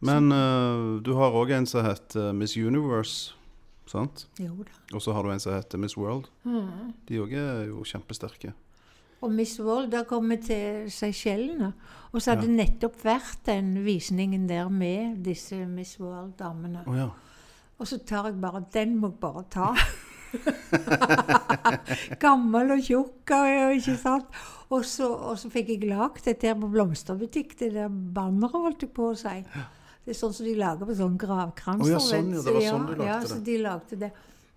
[0.00, 3.34] Men uh, du har òg en som heter Miss Universe,
[3.92, 4.26] sant?
[4.40, 4.74] Jo da.
[4.96, 6.28] Og så har du en som heter Miss World.
[6.48, 6.92] Mm.
[7.08, 8.52] De òg er jo kjempesterke.
[9.22, 11.68] Og Miss World, har kommet til Seychellene.
[12.10, 16.82] Og så hadde det nettopp vært den visningen der med disse Miss World-damene.
[16.90, 17.06] Oh, ja.
[17.78, 19.68] Og så tar jeg bare Den må jeg bare ta.
[22.22, 24.26] Gammel og tjukk, og- ikke sant.
[24.72, 28.82] Og så, og så fikk jeg lagd dette her på blomsterbutikk, det der banneret, holdt
[28.86, 29.34] jeg på å si.
[30.02, 31.88] Det er sånn som de lager på sånne gravkranser.
[31.88, 33.30] Å ja, sånn, ja, det var sånn de lagde ja, det.
[33.30, 34.12] så de lagde det.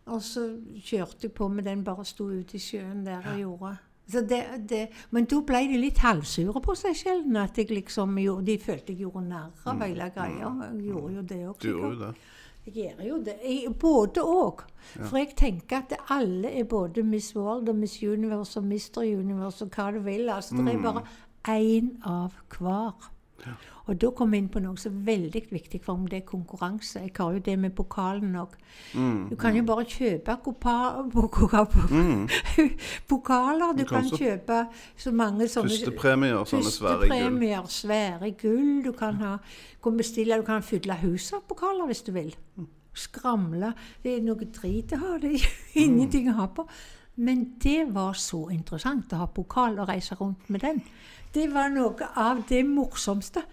[0.06, 0.46] Og så
[0.86, 3.76] kjørte jeg på med den, bare sto ute i sjøen der og gjorde.
[4.06, 7.30] Så det, det, men da ble de litt halvsure på seg selv.
[7.42, 10.52] At jeg liksom de følte jeg gjorde narr av hele greia.
[10.62, 11.56] Jeg gjorde jo det òg.
[11.56, 11.62] Mm.
[11.62, 12.14] Du gjorde jo det.
[12.66, 13.36] Jeg gjør jo det.
[13.46, 14.64] Jeg, både òg.
[14.96, 19.04] For jeg tenker at alle er både Miss World og Miss Universe og Mr.
[19.06, 20.30] Universe og hva du vil.
[20.34, 21.06] Altså, Det er bare
[21.54, 23.12] én av hver.
[23.88, 26.26] Og da kom vi inn på noe som er veldig viktig for meg, det er
[26.26, 27.02] konkurranse.
[27.04, 28.56] Jeg har jo det med pokalen òg.
[28.98, 29.30] Mm.
[29.30, 31.66] Du kan jo bare kjøpe poka-
[33.08, 33.74] pokaler.
[33.78, 34.68] Du Du kan kan så- kjøpe
[34.98, 37.68] så mange sånne Førstepremier, sånne svære gull.
[37.68, 38.84] Svære gull.
[38.84, 39.38] Du kan ha,
[39.84, 42.36] kan bestille, du kan fylle huset av pokaler hvis du vil.
[42.94, 43.74] Skramle.
[44.04, 45.18] Det er noe drit å ha.
[45.20, 45.48] Det er
[45.86, 46.68] ingenting å ha på.
[47.18, 50.82] Men det var så interessant å ha pokal og reise rundt med den.
[51.34, 53.44] Det var noe av det morsomste.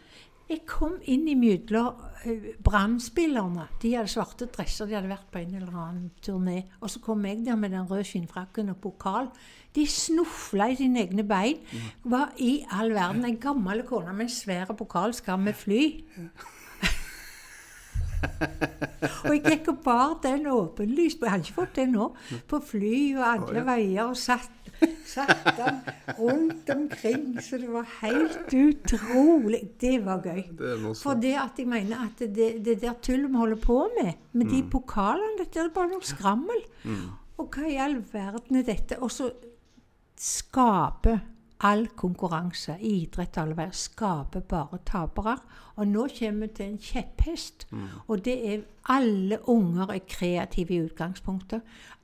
[0.53, 3.71] Jeg kom inn i mellom eh, Brann-spillerne.
[3.81, 6.59] De hadde svarte dresser, de hadde vært på en eller annen turné.
[6.83, 9.31] Og så kom jeg der med den røde skinnfrakken og pokal.
[9.73, 11.63] De snufla i sine egne bein.
[12.05, 13.25] Hva i all verden?
[13.25, 15.83] En gammel kone med en svær pokal skal vi fly?
[19.25, 22.11] og jeg gikk og bar den åpenlyst Jeg hadde ikke fått det nå.
[22.51, 24.05] På fly og alle veier.
[24.11, 24.62] Og satt,
[25.07, 25.81] satt han
[26.19, 27.41] rundt omkring.
[27.43, 29.63] Så det var helt utrolig.
[29.81, 30.43] Det var gøy.
[30.59, 34.13] Det For det at jeg mener at det, det der tullet vi holder på med,
[34.33, 36.65] med de pokalene, dette er bare noe skrammel.
[37.39, 39.01] Og hva i all verden er dette?
[39.03, 39.31] Og så
[40.23, 41.23] skaper
[41.63, 45.37] all konkurranse, i idrett og alle veier, skaper bare tapere.
[45.79, 47.67] Og nå kommer vi til en kjepphest.
[48.09, 51.63] Og det er alle unger er kreative i utgangspunktet.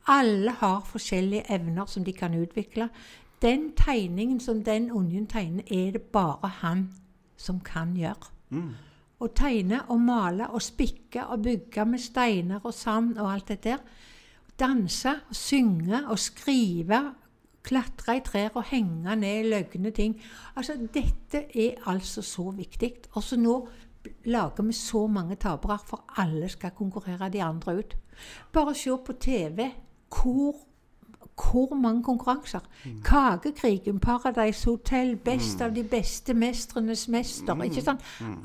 [0.09, 2.89] Alle har forskjellige evner som de kan utvikle.
[3.43, 6.89] Den tegningen som den ungen tegner, er det bare han
[7.37, 8.33] som kan gjøre.
[9.21, 13.65] Å tegne og male og spikke og bygge med steiner og sand og alt det
[13.65, 13.79] der.
[14.59, 17.03] Danse og synge og skrive.
[17.63, 20.15] Klatre i trær og henge ned løgne ting.
[20.57, 22.93] Altså, dette er altså så viktig.
[23.13, 23.69] Også nå
[24.25, 27.97] lager vi så mange tapere, for alle skal konkurrere de andre ut.
[28.53, 29.69] Bare se på TV.
[30.09, 30.57] Hvor
[31.51, 32.61] hvor mange konkurranser.
[33.05, 37.63] Kakekrigen, Paradise Hotel, Best av de beste, Mestrenes mester.
[37.63, 38.01] ikke sant?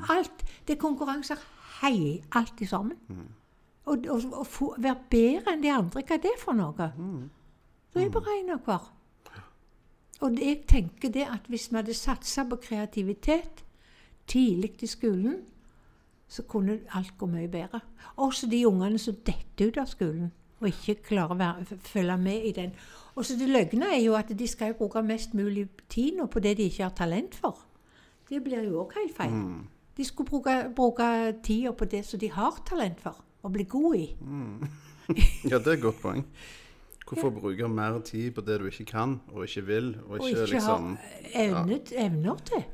[0.08, 0.44] Alt.
[0.68, 1.36] Det er konkurranser
[1.82, 2.96] hei, alltid sammen.
[3.84, 6.90] Og, og, få, være bedre enn de andre, hva er det for noe?
[7.94, 8.86] Det er bare én av hver.
[10.24, 13.64] Og jeg tenker det at hvis vi hadde satsa på kreativitet
[14.26, 15.42] tidlig i skolen,
[16.28, 17.80] så kunne alt gå mye bedre.
[18.16, 22.44] Også de ungene som detter ut av skolen og ikke klarer å være, følge med
[22.48, 22.72] i den.
[23.14, 26.26] Og så det løgne er jo at de skal jo bruke mest mulig tid nå
[26.26, 27.58] på det de ikke har talent for.
[28.28, 29.36] Det blir jo òg helt feil.
[29.96, 31.06] De skulle bruke, bruke
[31.44, 34.08] tida på det som de har talent for, og bli gode i.
[35.44, 36.24] Ja, det er et godt poeng.
[37.04, 40.40] Hvorfor bruke mer tid på det du ikke kan, og ikke vil, og Og ikke,
[40.40, 42.64] ikke liksom har evne, evner til.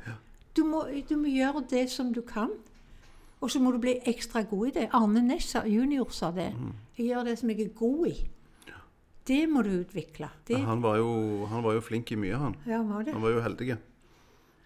[0.56, 2.48] Du må, du må gjøre det som du kan.
[3.40, 4.88] Og så må du bli ekstra god i det.
[4.92, 6.52] Arne Næss junior sa det.
[6.54, 6.72] Mhm.
[7.00, 8.16] Jeg gjør det som jeg er god i.
[9.30, 10.28] Det må du utvikle.
[10.48, 12.56] Det, han, var jo, han var jo flink i mye, han.
[12.66, 13.14] ja, var det.
[13.14, 13.76] Han var jo heldig.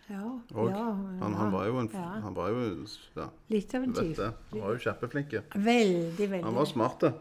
[0.09, 0.23] Ja,
[0.53, 0.85] Og ja,
[1.21, 2.09] han, han var jo en ja.
[2.27, 2.65] Han var jo
[3.17, 4.19] ja, Litt av en tyv.
[4.21, 5.33] Han var jo kjempeflink.
[5.55, 6.43] Veldig, veldig.
[6.45, 7.07] Han var smart.
[7.09, 7.15] Han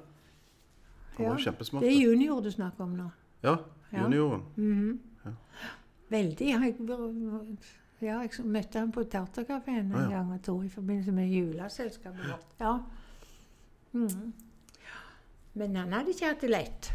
[1.20, 1.86] Ja, var kjempesmart.
[1.86, 3.08] Det er junior du snakker om nå.
[3.46, 3.58] Ja,
[3.94, 4.44] junioren.
[4.58, 5.00] Mhm.
[6.12, 6.50] Veldig.
[6.50, 6.76] Jeg,
[8.04, 12.50] Ja, jeg møtte han på Tarterkafeen en gang og to i forbindelse med juleselskapet vårt.
[12.60, 12.74] Ja.
[13.94, 14.34] Mm.
[15.60, 16.92] Men han hadde ikke hatt det lett.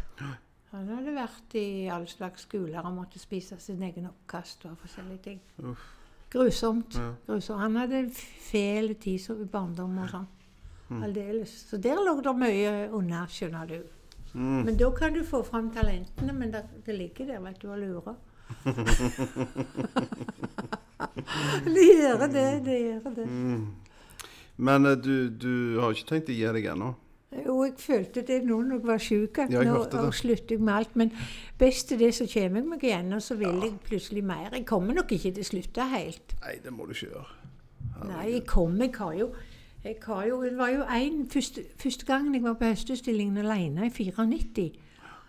[0.69, 5.23] Han hadde vært i all slags skoler og måtte spise sin egen oppkast og forskjellige
[5.25, 5.39] ting.
[5.63, 5.85] Uff.
[6.29, 6.93] Grusomt.
[6.99, 7.13] Ja.
[7.25, 7.59] Grusomt.
[7.63, 8.09] Han hadde
[8.51, 10.27] fæl tid i barndom og sånn.
[10.89, 11.03] Mm.
[11.05, 11.53] Aldeles.
[11.69, 13.79] Så der lå det mye unna, skjønner du.
[14.33, 14.63] Mm.
[14.67, 17.79] Men da kan du få fram talentene, men det, det ligger der, vet du, og
[17.81, 18.15] lurer.
[21.75, 23.25] det gjør det, det gjør det.
[23.25, 23.67] Mm.
[24.57, 26.93] Men eh, du, du har ikke tenkt å gi deg ennå?
[27.29, 30.73] Og jeg følte det nå når jeg var sjuk, at Ja, nå slutter jeg med
[30.73, 30.95] alt.
[30.97, 31.11] Men
[31.59, 34.49] best er det, så kommer jeg meg igjen, og så vil jeg plutselig mer.
[34.53, 36.33] Jeg kommer nok ikke til å slutte helt.
[36.41, 37.27] Nei, det må du ikke gjøre.
[38.09, 38.85] Nei, jeg kommer.
[38.85, 39.29] Jeg har jo
[39.83, 43.85] jeg har jo, Det var jo en, første, første gangen jeg var på Høstutstillingen alene,
[43.85, 44.71] i 94,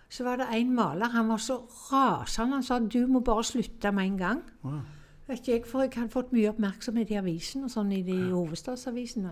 [0.09, 1.05] så var det en maler.
[1.13, 2.53] Han var så rasende.
[2.53, 4.41] Han sa du må bare slutte med en gang.
[4.63, 4.81] Wow.
[5.27, 8.17] Vet ikke jeg, For jeg hadde fått mye oppmerksomhet i avisen og sånn i de
[8.33, 9.31] hovedstadsavisene.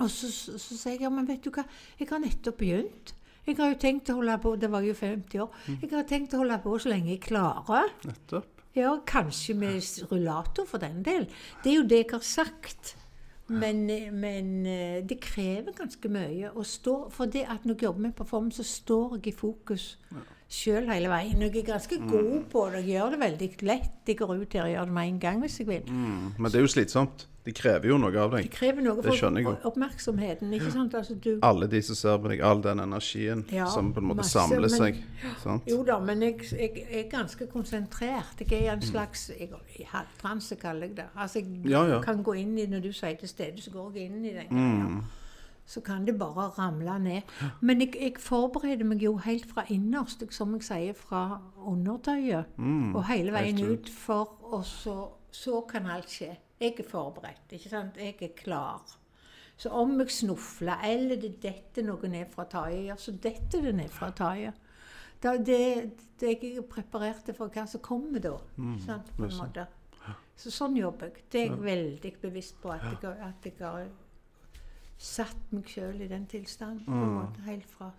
[0.00, 1.64] Og så så- så sa jeg ja, men vet du hva,
[1.98, 3.12] jeg har nettopp begynt.
[3.46, 5.50] Jeg har jo tenkt å holde på, Det var jo 50 år.
[5.82, 7.90] Jeg har tenkt å holde på så lenge jeg klarer.
[8.04, 8.46] Nettopp.
[8.74, 9.80] Ja, kanskje med
[10.10, 11.26] rullator for den del.
[11.62, 12.94] Det er jo det jeg har sagt.
[13.46, 17.82] Men, eh, men eh, det krever ganske mye å stå For det at når jeg
[17.82, 19.96] jobber med performance, så står jeg i fokus
[20.48, 21.40] sjøl hele veien.
[21.40, 22.84] Jeg er ganske god på det.
[22.86, 23.90] Jeg gjør det veldig lett.
[24.06, 25.82] Jeg går ut her og gjør det med en gang hvis jeg vil.
[25.88, 26.34] Mm.
[26.38, 27.26] Men det er jo slitsomt.
[27.44, 28.50] Det krever jo noe av Det deg.
[28.54, 29.56] krever noe Det skjønner jeg jo.
[29.68, 30.52] oppmerksomheten.
[30.56, 30.94] ikke sant?
[30.94, 34.06] Altså, du, Alle de som ser på deg, all den energien Ja, som på en
[34.08, 35.02] måte masse, samler men- seg.
[35.42, 35.62] Sant?
[35.68, 38.40] jo da, men jeg, jeg, er ganske konsentrert.
[38.48, 38.82] Jeg er en Mm.
[38.88, 39.30] slags
[39.92, 41.04] halvtranse, kaller jeg det.
[41.16, 42.00] Altså, jeg Ja, ja.
[42.00, 44.46] kan gå inn i Når du sier til stede, så går jeg inn i den.
[44.50, 45.02] Mm.
[45.66, 47.30] Så kan det bare ramle ned.
[47.60, 52.56] Men jeg, jeg forbereder meg jo helt fra innerst, som jeg sier, fra undertøyet.
[52.56, 52.92] Mm.
[52.94, 54.98] Og hele veien ut, for og så,
[55.32, 56.34] så kan alt skje.
[56.60, 57.52] Jeg er forberedt.
[57.52, 57.96] ikke sant?
[57.96, 58.84] Jeg er klar.
[59.56, 63.74] Så om jeg snufler, eller det detter noe ned fra taket, ja, så detter det
[63.78, 64.60] ned fra taket.
[65.22, 65.60] Da, det,
[66.20, 68.34] det jeg er preparert for hva som kommer da.
[68.84, 69.66] sant, på en måte.
[70.36, 71.24] Så sånn jobber jeg.
[71.30, 73.86] Det er jeg veldig bevisst på, at jeg, at jeg har
[74.98, 76.84] satt meg sjøl i den tilstanden.
[76.86, 77.14] på en Mm.
[77.20, 77.92] måte, Helt fra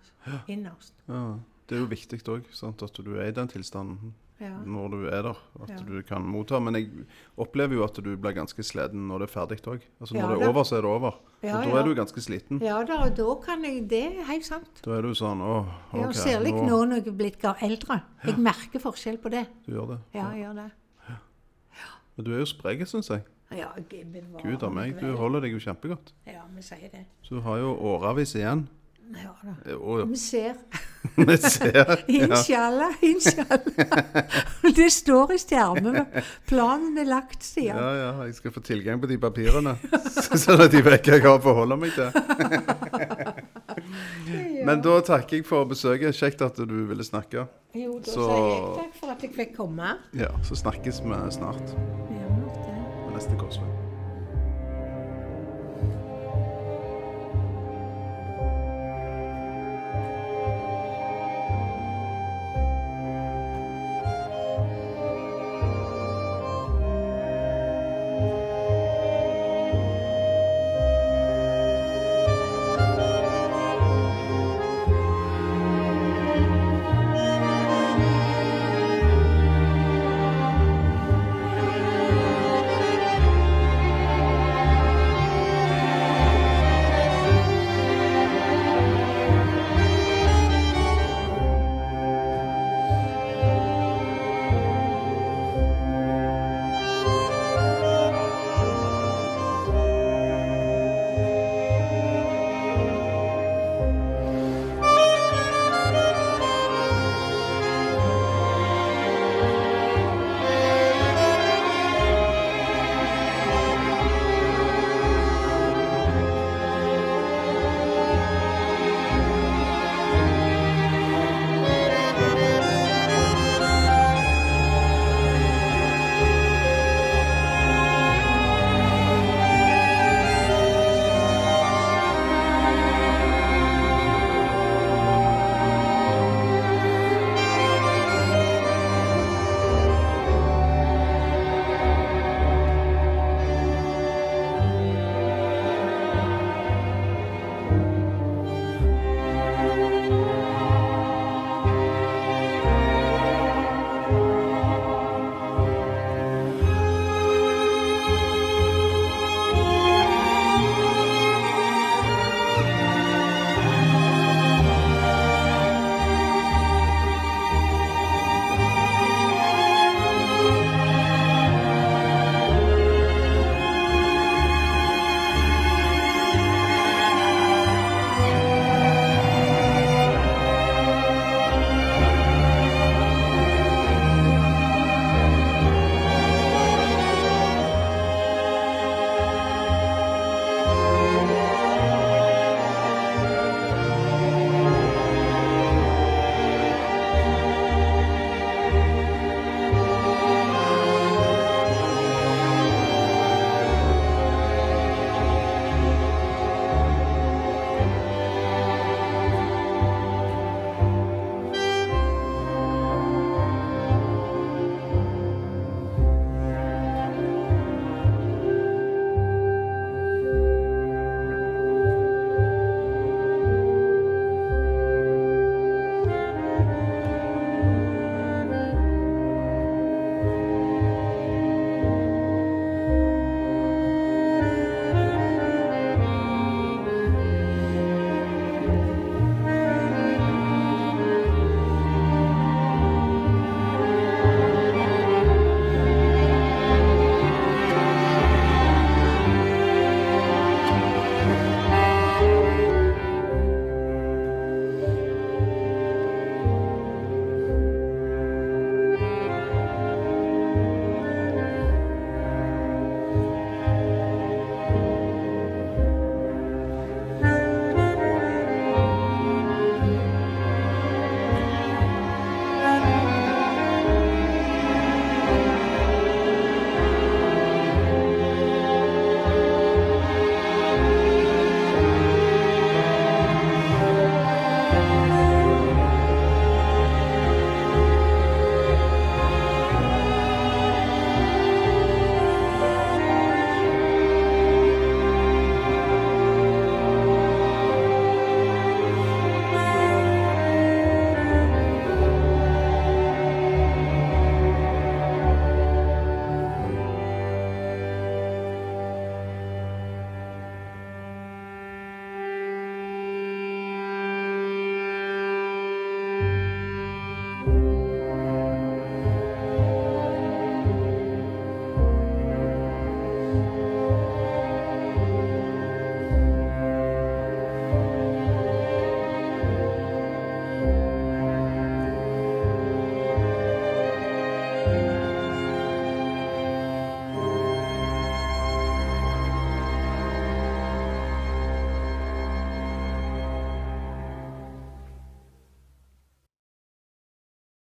[0.48, 0.92] innerst.
[1.08, 1.38] Ja.
[1.68, 2.44] Det er jo viktig òg,
[2.82, 4.58] at du er i den tilstanden Ja.
[4.64, 5.36] når du er der.
[5.62, 5.76] At Ja.
[5.76, 6.60] du kan motta.
[6.60, 6.90] Men jeg
[7.38, 9.80] opplever jo at du blir ganske sliten når det er ferdig òg.
[10.00, 11.14] Altså, når Ja, det er over, så er det over.
[11.42, 11.76] Ja, og da ja.
[11.78, 12.60] er du ganske sliten.
[12.62, 14.82] ja da, og da kan jeg Det er helt sant.
[14.84, 16.14] Da er du sånn Å, Ja, OK.
[16.14, 18.02] Særlig nå når jeg er blitt eldre.
[18.24, 19.48] Jeg merker forskjell på det.
[19.66, 19.98] Du gjør det.
[20.14, 20.70] Ja, jeg gjør det.
[22.16, 23.24] Men du er jo sprek, syns jeg.
[23.54, 24.96] Ja, jeg bevarer Gud a meg.
[25.00, 26.12] Du holder deg jo kjempegodt.
[26.26, 27.04] Ja, vi sier det.
[27.22, 28.66] Så du har jo årevis igjen.
[29.14, 29.52] Ja da.
[29.70, 30.56] Eh, Vi ser.
[31.14, 31.92] vi ser.
[32.10, 33.60] Inshallah, inshallah.
[34.74, 36.02] Det står i stjernene.
[36.50, 39.76] Planen er lagt, sier ja, ja, jeg skal få tilgang på de papirene,
[40.42, 42.10] sånn at de vet hva jeg har å forholde meg til.
[44.66, 46.16] Men da takker jeg for besøket.
[46.18, 47.46] Kjekt at du ville snakke.
[47.78, 49.94] Jo, da Så- sier jeg takk for at jeg fikk komme.
[50.18, 51.76] Ja, Så snakkes vi snart
[52.10, 52.75] Ja, det.
[53.16, 53.85] bless the gospel.